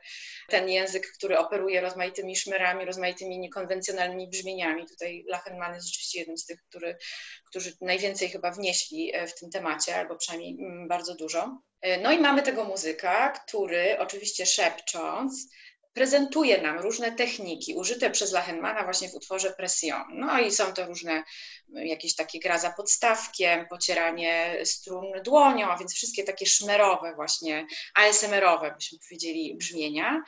ten 0.48 0.68
język, 0.68 1.12
który 1.18 1.38
operuje 1.38 1.80
rozmaitymi 1.80 2.36
szmerami, 2.36 2.84
rozmaitymi 2.84 3.38
niekonwencjonalnymi 3.38 4.28
brzmieniami. 4.28 4.86
Tutaj 4.86 5.24
Lachenmann 5.28 5.74
jest 5.74 5.86
rzeczywiście 5.86 6.18
jednym 6.18 6.38
z 6.38 6.46
tych, 6.46 6.62
który, 6.62 6.96
którzy 7.50 7.72
najwięcej 7.80 8.28
chyba 8.28 8.50
wnieśli 8.50 9.12
w 9.28 9.40
tym 9.40 9.50
temacie, 9.50 9.96
albo 9.96 10.16
przynajmniej 10.16 10.56
mm, 10.60 10.88
bardzo 10.88 11.14
dużo. 11.14 11.60
No 12.02 12.12
i 12.12 12.18
mamy 12.18 12.42
tego 12.42 12.64
muzyka, 12.64 13.30
który 13.30 13.98
oczywiście 13.98 14.46
szepcząc, 14.46 15.48
prezentuje 15.96 16.62
nam 16.62 16.78
różne 16.78 17.12
techniki 17.12 17.74
użyte 17.74 18.10
przez 18.10 18.32
Lachenmana 18.32 18.84
właśnie 18.84 19.08
w 19.08 19.14
utworze 19.14 19.50
Pression. 19.52 20.02
No 20.08 20.40
i 20.40 20.50
są 20.50 20.72
to 20.72 20.86
różne 20.86 21.22
jakieś 21.68 22.14
takie 22.14 22.38
gra 22.38 22.58
za 22.58 22.70
podstawkiem, 22.70 23.66
pocieranie 23.68 24.56
strun 24.64 25.22
dłonią, 25.24 25.68
a 25.68 25.78
więc 25.78 25.94
wszystkie 25.94 26.24
takie 26.24 26.46
szmerowe 26.46 27.14
właśnie, 27.14 27.66
ASMR-owe 27.94 28.74
byśmy 28.74 28.98
powiedzieli 29.08 29.54
brzmienia. 29.54 30.22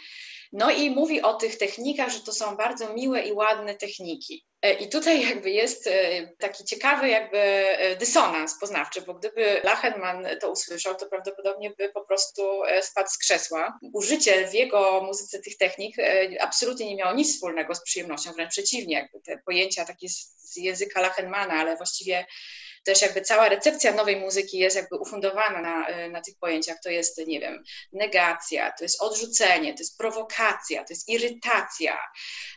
No 0.53 0.71
i 0.71 0.91
mówi 0.91 1.23
o 1.23 1.35
tych 1.35 1.59
technikach, 1.59 2.11
że 2.11 2.21
to 2.21 2.33
są 2.33 2.57
bardzo 2.57 2.95
miłe 2.95 3.23
i 3.23 3.33
ładne 3.33 3.75
techniki. 3.75 4.49
E, 4.63 4.73
I 4.73 4.89
tutaj 4.89 5.29
jakby 5.29 5.51
jest 5.51 5.87
e, 5.87 6.27
taki 6.39 6.65
ciekawy 6.65 7.09
jakby 7.09 7.39
e, 7.39 7.97
dysonans 7.97 8.59
poznawczy, 8.61 9.03
bo 9.03 9.15
gdyby 9.15 9.61
Lachenmann 9.65 10.27
to 10.41 10.51
usłyszał, 10.51 10.95
to 10.95 11.07
prawdopodobnie 11.07 11.71
by 11.71 11.89
po 11.89 12.05
prostu 12.05 12.43
spadł 12.83 13.09
z 13.09 13.19
krzesła. 13.19 13.79
Użycie 13.93 14.49
w 14.49 14.55
jego 14.55 15.03
muzyce 15.03 15.39
tych 15.39 15.57
technik 15.57 15.97
absolutnie 16.41 16.87
nie 16.87 16.97
miało 16.97 17.15
nic 17.15 17.35
wspólnego 17.35 17.75
z 17.75 17.83
przyjemnością, 17.83 18.33
wręcz 18.33 18.51
przeciwnie, 18.51 18.95
jakby 18.95 19.21
te 19.21 19.39
pojęcia 19.39 19.85
takie 19.85 20.09
z 20.09 20.57
języka 20.57 21.01
Lachenmana, 21.01 21.55
ale 21.55 21.77
właściwie 21.77 22.27
też 22.85 23.03
jakby 23.03 23.21
cała 23.21 23.49
recepcja 23.49 23.93
nowej 23.93 24.17
muzyki 24.17 24.59
jest 24.59 24.77
jakby 24.77 24.97
ufundowana 24.97 25.61
na, 25.61 25.89
e, 25.89 26.11
na 26.11 26.21
tych 26.21 26.35
pojęciach. 26.41 26.77
To 26.85 26.91
jest, 26.91 27.27
nie 27.27 27.41
wiem, 27.41 27.63
negacja, 27.93 28.73
to 28.79 28.85
jest 28.85 29.03
odrzucenie, 29.03 29.75
to 29.75 29.79
jest 29.79 29.99
prowokacja, 29.99 30.85
to 30.85 30.87
jest 30.91 31.09
irytacja, 31.09 31.99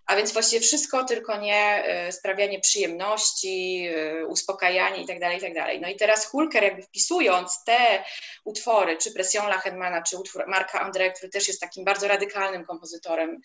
a 0.05 0.15
więc 0.15 0.33
właściwie 0.33 0.61
wszystko, 0.61 1.03
tylko 1.03 1.37
nie 1.37 1.83
e, 1.85 2.11
sprawianie 2.11 2.59
przyjemności, 2.59 3.87
e, 3.95 4.25
uspokajanie 4.25 5.01
itd., 5.01 5.19
tak 5.19 5.33
itd. 5.33 5.53
Tak 5.55 5.81
no 5.81 5.89
i 5.89 5.95
teraz 5.95 6.25
Hulker 6.25 6.63
jakby 6.63 6.81
wpisując 6.81 7.63
te 7.65 8.03
utwory, 8.43 8.97
czy 8.97 9.13
Pression 9.13 9.47
Lachenmana, 9.47 10.01
czy 10.01 10.17
utwór 10.17 10.47
Marka 10.47 10.91
André, 10.91 11.11
który 11.11 11.29
też 11.29 11.47
jest 11.47 11.61
takim 11.61 11.85
bardzo 11.85 12.07
radykalnym 12.07 12.65
kompozytorem, 12.65 13.41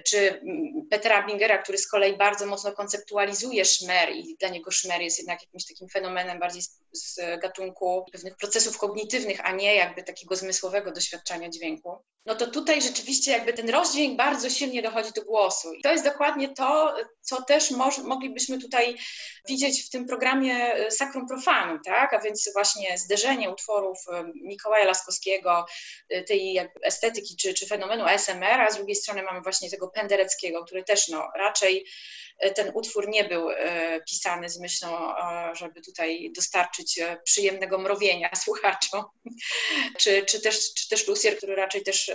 czy 0.00 0.40
mm, 0.40 0.86
Petra 0.90 1.26
Bingera, 1.26 1.58
który 1.58 1.78
z 1.78 1.88
kolei 1.88 2.16
bardzo 2.16 2.46
mocno 2.46 2.72
konceptualizuje 2.72 3.64
szmer 3.64 4.08
i 4.14 4.36
dla 4.40 4.48
niego 4.48 4.70
szmer 4.70 5.00
jest 5.00 5.18
jednak 5.18 5.42
jakimś 5.42 5.66
takim 5.66 5.88
fenomenem 5.88 6.38
bardziej 6.38 6.62
z, 6.92 7.20
gatunku 7.42 8.06
pewnych 8.12 8.36
procesów 8.36 8.78
kognitywnych, 8.78 9.46
a 9.46 9.52
nie 9.52 9.74
jakby 9.74 10.02
takiego 10.02 10.36
zmysłowego 10.36 10.92
doświadczenia 10.92 11.48
dźwięku. 11.48 12.04
No 12.26 12.34
to 12.34 12.46
tutaj 12.46 12.82
rzeczywiście 12.82 13.30
jakby 13.32 13.52
ten 13.52 13.70
rozdźwięk 13.70 14.16
bardzo 14.16 14.50
silnie 14.50 14.82
dochodzi 14.82 15.10
do 15.16 15.22
głosu. 15.22 15.72
I 15.72 15.82
to 15.82 15.92
jest 15.92 16.04
dokładnie 16.04 16.48
to, 16.48 16.96
co 17.20 17.42
też 17.42 17.70
moż, 17.70 17.98
moglibyśmy 17.98 18.58
tutaj 18.58 18.96
widzieć 19.48 19.86
w 19.86 19.90
tym 19.90 20.06
programie 20.06 20.74
e, 20.74 20.90
Sacrum 20.90 21.28
Profanum, 21.28 21.80
tak? 21.84 22.14
A 22.14 22.20
więc 22.20 22.50
właśnie 22.54 22.98
zderzenie 22.98 23.50
utworów 23.50 23.98
e, 24.12 24.24
Mikołaja 24.42 24.84
Laskowskiego, 24.84 25.66
e, 26.08 26.22
tej 26.22 26.60
estetyki 26.82 27.36
czy, 27.36 27.54
czy 27.54 27.66
fenomenu 27.66 28.04
ASMR, 28.04 28.60
a 28.60 28.70
z 28.70 28.76
drugiej 28.76 28.96
strony 28.96 29.22
mamy 29.22 29.40
właśnie 29.40 29.70
tego 29.70 29.88
Pendereckiego, 29.88 30.64
który 30.64 30.84
też 30.84 31.08
no, 31.08 31.28
raczej 31.36 31.86
ten 32.54 32.70
utwór 32.74 33.08
nie 33.08 33.24
był 33.24 33.48
pisany 34.08 34.48
z 34.48 34.60
myślą, 34.60 35.14
żeby 35.52 35.80
tutaj 35.80 36.32
dostarczyć 36.36 37.00
przyjemnego 37.24 37.78
mrowienia 37.78 38.30
słuchaczom, 38.44 39.04
czy, 39.98 40.24
czy, 40.24 40.40
też, 40.40 40.74
czy 40.74 40.88
też 40.88 41.08
Lucier, 41.08 41.36
który 41.36 41.54
raczej 41.54 41.82
też 41.82 42.12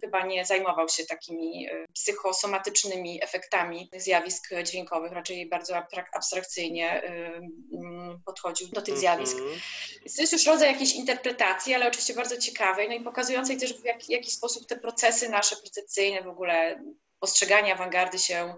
chyba 0.00 0.26
nie 0.26 0.44
zajmował 0.44 0.88
się 0.88 1.06
takimi 1.06 1.68
psychosomatycznymi 1.92 3.24
efektami 3.24 3.90
zjawisk 3.96 4.48
dźwiękowych, 4.64 5.12
raczej 5.12 5.48
bardzo 5.48 5.82
abstrakcyjnie 6.12 7.02
podchodził 8.26 8.68
do 8.68 8.82
tych 8.82 8.98
zjawisk. 8.98 9.36
Mhm. 9.36 9.60
Więc 10.00 10.16
to 10.16 10.22
jest 10.22 10.32
już 10.32 10.46
rodzaj 10.46 10.72
jakiejś 10.72 10.94
interpretacji, 10.94 11.74
ale 11.74 11.88
oczywiście 11.88 12.14
bardzo 12.14 12.36
ciekawej, 12.36 12.88
no 12.88 12.94
i 12.94 13.00
pokazującej 13.00 13.56
też 13.56 13.74
w 13.74 13.84
jaki, 13.84 14.12
jaki 14.12 14.30
sposób 14.30 14.66
te 14.66 14.76
procesy 14.76 15.28
nasze 15.28 15.56
percepcyjne 15.56 16.22
w 16.22 16.28
ogóle 16.28 16.82
postrzeganie 17.20 17.74
awangardy 17.74 18.18
się 18.18 18.54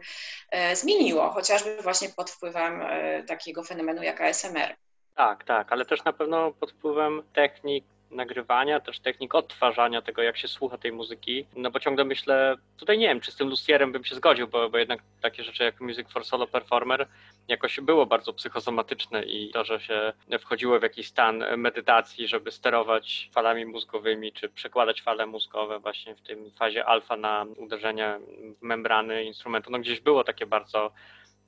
e, 0.51 0.77
zmieniło, 0.77 1.31
chociażby 1.31 1.77
właśnie 1.83 2.09
pod 2.09 2.31
wpływem 2.31 2.83
e, 2.83 3.23
takiego 3.23 3.63
fenomenu 3.63 4.03
jak 4.03 4.21
ASMR. 4.21 4.77
Tak, 5.15 5.45
tak, 5.45 5.73
ale 5.73 5.85
też 5.85 6.05
na 6.05 6.13
pewno 6.13 6.53
pod 6.53 6.73
wpływem 6.73 7.23
technik 7.33 7.85
nagrywania, 8.11 8.81
też 8.81 9.01
technik 9.01 9.35
odtwarzania 9.35 10.03
tego, 10.03 10.23
jak 10.23 10.37
się 10.37 10.49
słucha 10.49 10.79
tej 10.79 10.93
muzyki. 10.93 11.47
No 11.57 11.71
bo 11.71 11.81
ciągle 11.81 12.05
myślę, 12.05 12.57
tutaj 12.79 12.99
nie 12.99 13.09
wiem, 13.09 13.21
czy 13.21 13.33
z 13.33 13.37
tym 13.37 13.49
Lucierem 13.49 13.93
bym 13.93 14.05
się 14.05 14.15
zgodził, 14.15 14.49
bo, 14.49 14.71
bo 14.71 14.79
jednak 14.79 15.01
takie 15.21 15.45
rzeczy 15.45 15.65
jak 15.65 15.81
Music 15.81 16.13
for 16.13 16.25
Solo 16.25 16.47
Performer 16.47 17.09
jakoś 17.49 17.81
było 17.81 18.07
bardzo 18.07 18.33
psychosomatyczne 18.33 19.23
i 19.23 19.51
to, 19.51 19.65
że 19.65 19.81
się 19.81 20.13
wchodziło 20.39 20.81
w 20.81 20.83
jakiś 20.83 21.07
stan 21.07 21.45
medytacji, 21.57 22.29
żeby 22.29 22.51
sterować 22.51 23.31
falami 23.33 23.67
mózgowymi, 23.67 24.33
czy 24.33 24.49
przekładać 24.49 25.03
fale 25.03 25.27
mózgowe 25.27 25.79
właśnie 25.79 26.15
w 26.15 26.21
tym 26.21 26.51
fazie 26.51 26.85
alfa 26.85 27.17
na 27.17 27.47
uderzenie 27.57 28.19
w 28.61 28.63
membrany 28.63 29.25
instrumentu, 29.25 29.71
no 29.71 29.79
gdzieś 29.79 30.01
było 30.01 30.25
takie 30.25 30.47
bardzo 30.47 30.93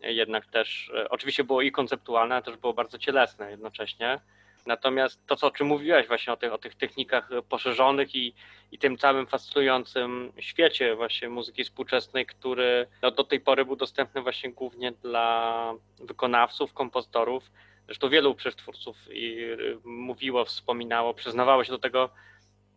jednak 0.01 0.47
też, 0.47 0.93
oczywiście 1.11 1.45
było 1.45 1.63
i 1.63 1.73
konceptualne, 1.73 2.35
ale 2.35 2.45
też 2.45 2.57
było 2.57 2.73
bardzo 2.73 2.99
cielesne 2.99 3.51
jednocześnie. 3.51 4.21
Natomiast 4.67 5.27
to, 5.27 5.37
co, 5.37 5.47
o 5.47 5.51
czym 5.51 5.67
mówiłaś 5.67 6.07
właśnie 6.07 6.33
o 6.33 6.37
tych, 6.37 6.53
o 6.53 6.59
tych 6.59 6.75
technikach 6.75 7.29
poszerzonych 7.49 8.15
i, 8.15 8.35
i 8.73 8.79
tym 8.79 8.99
całym 8.99 9.27
fascynującym 9.27 10.33
świecie 10.41 10.97
właśnie 10.97 11.29
muzyki 11.29 11.65
współczesnej, 11.65 12.27
który 12.27 12.87
no, 13.03 13.11
do 13.11 13.25
tej 13.25 13.41
pory 13.41 13.65
był 13.65 13.77
dostępny 13.77 14.23
właśnie 14.23 14.53
głównie 14.53 14.93
dla 14.93 15.75
wykonawców, 16.01 16.75
kompozytorów. 16.75 17.51
Zresztą 17.87 18.09
wielu 18.09 18.35
twórców 18.35 18.97
i 19.11 19.39
y, 19.39 19.79
mówiło, 19.85 20.45
wspominało, 20.45 21.15
przyznawało 21.15 21.65
się 21.65 21.73
do 21.73 21.79
tego, 21.79 22.11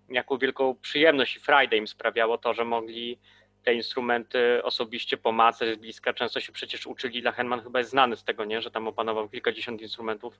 jaką 0.10 0.38
wielką 0.38 0.76
przyjemność 0.82 1.36
i 1.36 1.40
frajdę 1.40 1.78
im 1.78 1.88
sprawiało 1.88 2.38
to, 2.38 2.54
że 2.54 2.66
mogli 2.66 3.20
te 3.64 3.74
instrumenty 3.74 4.64
osobiście 4.64 5.18
pomacać 5.18 5.78
z 5.78 5.82
bliska. 5.82 6.14
Często 6.14 6.40
się 6.40 6.52
przecież 6.52 6.88
uczyli, 6.88 7.22
Lachenman 7.22 7.62
chyba 7.62 7.80
jest 7.80 7.92
znany 7.92 8.16
z 8.16 8.24
tego, 8.24 8.46
nie? 8.46 8.62
że 8.62 8.72
tam 8.72 8.88
opanował 8.88 9.30
kilkadziesiąt 9.30 9.82
instrumentów 9.82 10.40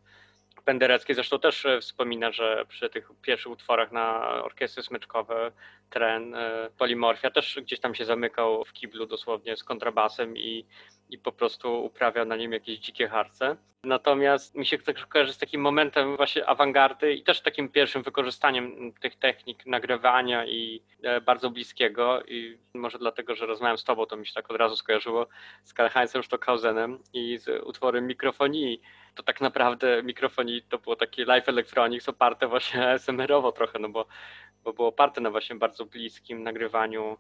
Penderecki 0.66 1.14
zresztą 1.14 1.40
też 1.40 1.66
e, 1.66 1.82
wspomina, 1.82 2.32
że 2.32 2.66
przy 2.70 2.90
tych 2.90 3.10
pierwszych 3.22 3.52
utworach 3.52 3.92
na 3.92 4.22
orkiestry 4.44 4.84
smyczkowe, 4.84 5.52
tren, 5.90 6.36
e, 6.36 6.70
polimorfia 6.78 7.32
też 7.32 7.60
gdzieś 7.62 7.80
tam 7.80 7.96
się 7.96 8.06
zamykał 8.06 8.66
w 8.66 8.74
kiblu 8.74 9.06
dosłownie 9.06 9.58
z 9.58 9.64
kontrabasem 9.64 10.38
i, 10.38 10.66
i 11.10 11.18
po 11.18 11.32
prostu 11.32 11.86
uprawiał 11.86 12.26
na 12.26 12.36
nim 12.36 12.52
jakieś 12.52 12.80
dzikie 12.80 13.08
harce. 13.08 13.56
Natomiast 13.84 14.56
mi 14.56 14.66
się 14.66 14.78
tak 14.78 15.08
kojarzy 15.08 15.34
z 15.34 15.38
takim 15.38 15.62
momentem 15.62 16.18
właśnie 16.18 16.46
awangardy 16.46 17.14
i 17.14 17.24
też 17.24 17.42
takim 17.42 17.70
pierwszym 17.70 18.04
wykorzystaniem 18.04 18.94
tych 18.94 19.16
technik 19.16 19.66
nagrywania 19.66 20.46
i 20.46 20.82
e, 21.04 21.22
bardzo 21.22 21.50
bliskiego 21.50 22.24
i 22.24 22.58
może 22.74 22.98
dlatego, 22.98 23.36
że 23.36 23.46
rozmawiam 23.46 23.78
z 23.78 23.84
tobą, 23.84 24.06
to 24.06 24.18
mi 24.18 24.28
się 24.28 24.34
tak 24.34 24.52
od 24.52 24.58
razu 24.58 24.76
skojarzyło 24.76 25.28
z 25.64 25.74
Karl-Heinzem 25.74 26.24
Stockhausenem 26.24 27.00
i 27.14 27.38
z 27.38 27.64
utworem 27.64 28.08
mikrofonii 28.08 28.82
to 29.16 29.24
tak 29.24 29.42
naprawdę 29.42 30.04
mikrofonii 30.04 30.62
to 30.62 30.78
było 30.78 30.96
takie 30.96 31.26
live 31.26 31.50
electronics 31.50 32.10
oparte 32.10 32.48
właśnie 32.48 32.82
SMR-owo 33.00 33.52
trochę, 33.52 33.80
no 33.80 33.90
bo, 33.90 34.06
bo 34.64 34.74
było 34.74 34.88
oparte 34.88 35.22
na 35.22 35.32
właśnie 35.32 35.56
bardzo 35.56 35.86
bliskim 35.86 36.44
nagrywaniu 36.44 37.18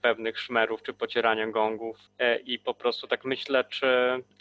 pewnych 0.00 0.40
szmerów 0.40 0.82
czy 0.82 0.94
pocierania 0.94 1.46
gongów 1.46 1.98
e, 2.18 2.38
i 2.38 2.58
po 2.58 2.74
prostu 2.74 3.06
tak 3.06 3.24
myślę, 3.24 3.64
czy 3.64 3.86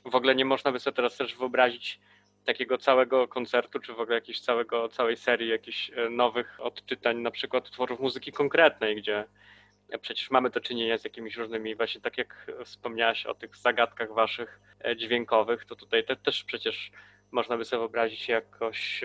w 0.05 0.15
ogóle 0.15 0.35
nie 0.35 0.45
można 0.45 0.71
by 0.71 0.79
sobie 0.79 0.95
teraz 0.95 1.17
też 1.17 1.35
wyobrazić 1.35 1.99
takiego 2.45 2.77
całego 2.77 3.27
koncertu, 3.27 3.79
czy 3.79 3.93
w 3.93 3.99
ogóle 3.99 4.15
jakiegoś 4.15 4.39
całego, 4.39 4.89
całej 4.89 5.17
serii 5.17 5.49
jakichś 5.49 5.91
e, 5.95 6.09
nowych 6.09 6.57
odczytań, 6.61 7.17
na 7.17 7.31
przykład 7.31 7.67
utworów 7.67 7.99
muzyki 7.99 8.31
konkretnej, 8.31 8.95
gdzie 8.95 9.25
przecież 10.01 10.31
mamy 10.31 10.49
do 10.49 10.59
czynienia 10.61 10.97
z 10.97 11.03
jakimiś 11.03 11.35
różnymi, 11.35 11.75
właśnie 11.75 12.01
tak 12.01 12.17
jak 12.17 12.51
wspomniałaś 12.65 13.25
o 13.25 13.33
tych 13.33 13.57
zagadkach 13.57 14.13
waszych 14.13 14.59
e, 14.85 14.95
dźwiękowych, 14.95 15.65
to 15.65 15.75
tutaj 15.75 16.05
te, 16.05 16.15
też 16.15 16.43
przecież 16.43 16.91
można 17.31 17.57
by 17.57 17.65
sobie 17.65 17.79
wyobrazić 17.79 18.27
jakoś 18.27 19.01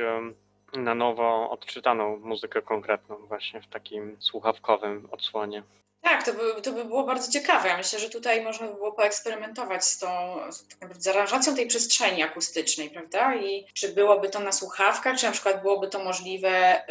na 0.72 0.94
nowo 0.94 1.50
odczytaną 1.50 2.18
muzykę 2.18 2.62
konkretną 2.62 3.16
właśnie 3.16 3.60
w 3.60 3.66
takim 3.66 4.16
słuchawkowym 4.20 5.08
odsłonie. 5.10 5.62
Tak, 6.02 6.24
to 6.24 6.32
by, 6.34 6.62
to 6.62 6.72
by 6.72 6.84
było 6.84 7.04
bardzo 7.04 7.32
ciekawe. 7.32 7.68
Ja 7.68 7.76
myślę, 7.76 7.98
że 7.98 8.10
tutaj 8.10 8.42
można 8.42 8.66
by 8.66 8.74
było 8.74 8.92
poeksperymentować 8.92 9.84
z 9.84 9.98
tą 9.98 10.08
z 10.52 10.68
tak 10.68 10.80
naprawdę 10.80 11.02
z 11.02 11.06
aranżacją 11.06 11.54
tej 11.54 11.66
przestrzeni 11.66 12.22
akustycznej, 12.22 12.90
prawda? 12.90 13.36
I 13.36 13.66
czy 13.74 13.88
byłoby 13.88 14.28
to 14.28 14.40
na 14.40 14.52
słuchawkach, 14.52 15.18
czy 15.18 15.26
na 15.26 15.32
przykład 15.32 15.62
byłoby 15.62 15.88
to 15.88 16.04
możliwe 16.04 16.82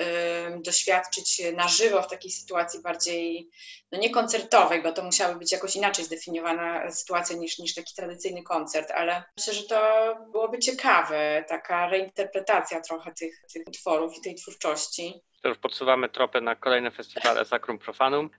ym, 0.47 0.61
doświadczyć 0.61 1.41
na 1.55 1.67
żywo 1.67 2.01
w 2.01 2.09
takiej 2.09 2.31
sytuacji 2.31 2.79
bardziej, 2.79 3.49
no 3.91 3.99
nie 3.99 4.09
koncertowej, 4.09 4.83
bo 4.83 4.91
to 4.91 5.03
musiałaby 5.03 5.39
być 5.39 5.51
jakoś 5.51 5.75
inaczej 5.75 6.05
zdefiniowana 6.05 6.91
sytuacja 6.91 7.35
niż, 7.35 7.59
niż 7.59 7.73
taki 7.73 7.95
tradycyjny 7.95 8.43
koncert, 8.43 8.91
ale 8.91 9.23
myślę, 9.37 9.53
że 9.53 9.63
to 9.63 10.15
byłoby 10.31 10.59
ciekawe, 10.59 11.45
taka 11.47 11.89
reinterpretacja 11.89 12.81
trochę 12.81 13.13
tych, 13.13 13.41
tych 13.53 13.67
utworów 13.67 14.17
i 14.17 14.21
tej 14.21 14.35
twórczości. 14.35 15.21
To 15.41 15.49
już 15.49 15.57
podsuwamy 15.57 16.09
tropy 16.09 16.41
na 16.41 16.55
kolejne 16.55 16.91
festiwale 16.91 17.45
Sacrum 17.45 17.79
Profanum. 17.79 18.29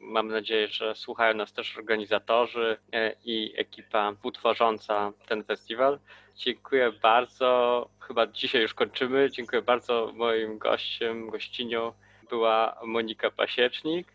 Mam 0.00 0.28
nadzieję, 0.28 0.68
że 0.68 0.94
słuchają 0.94 1.34
nas 1.34 1.52
też 1.52 1.78
organizatorzy 1.78 2.78
e, 2.92 3.14
i 3.24 3.54
ekipa 3.56 4.12
utworząca 4.22 5.12
ten 5.28 5.44
festiwal. 5.44 5.98
Dziękuję 6.36 6.92
bardzo. 7.02 7.88
Chyba 8.00 8.26
dzisiaj 8.26 8.62
już 8.62 8.74
kończymy. 8.74 9.30
Dziękuję 9.30 9.62
bardzo. 9.62 10.12
Moim 10.14 10.58
gościem, 10.58 11.30
gościnią 11.30 11.92
była 12.30 12.80
Monika 12.84 13.30
Pasiecznik. 13.30 14.08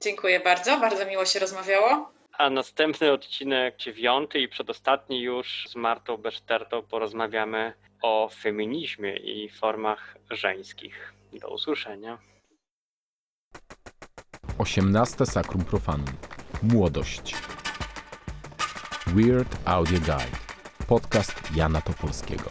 Dziękuję 0.00 0.40
bardzo, 0.40 0.80
bardzo 0.80 1.06
miło 1.06 1.24
się 1.24 1.38
rozmawiało. 1.38 2.12
A 2.32 2.50
następny 2.50 3.12
odcinek, 3.12 3.76
dziewiąty 3.76 4.38
i 4.38 4.48
przedostatni 4.48 5.22
już 5.22 5.66
z 5.68 5.76
Martą 5.76 6.16
Besztertą 6.16 6.82
porozmawiamy 6.82 7.72
o 8.02 8.28
feminizmie 8.28 9.16
i 9.16 9.48
formach 9.48 10.16
żeńskich. 10.30 11.19
Do 11.32 11.48
usłyszenia. 11.48 12.18
18 14.58 15.26
Sacrum 15.26 15.64
Profanum. 15.64 16.06
Młodość. 16.62 17.34
Weird 19.06 19.56
Audio 19.64 19.98
Guide. 19.98 20.36
Podcast 20.86 21.56
Jana 21.56 21.80
Topolskiego. 21.80 22.50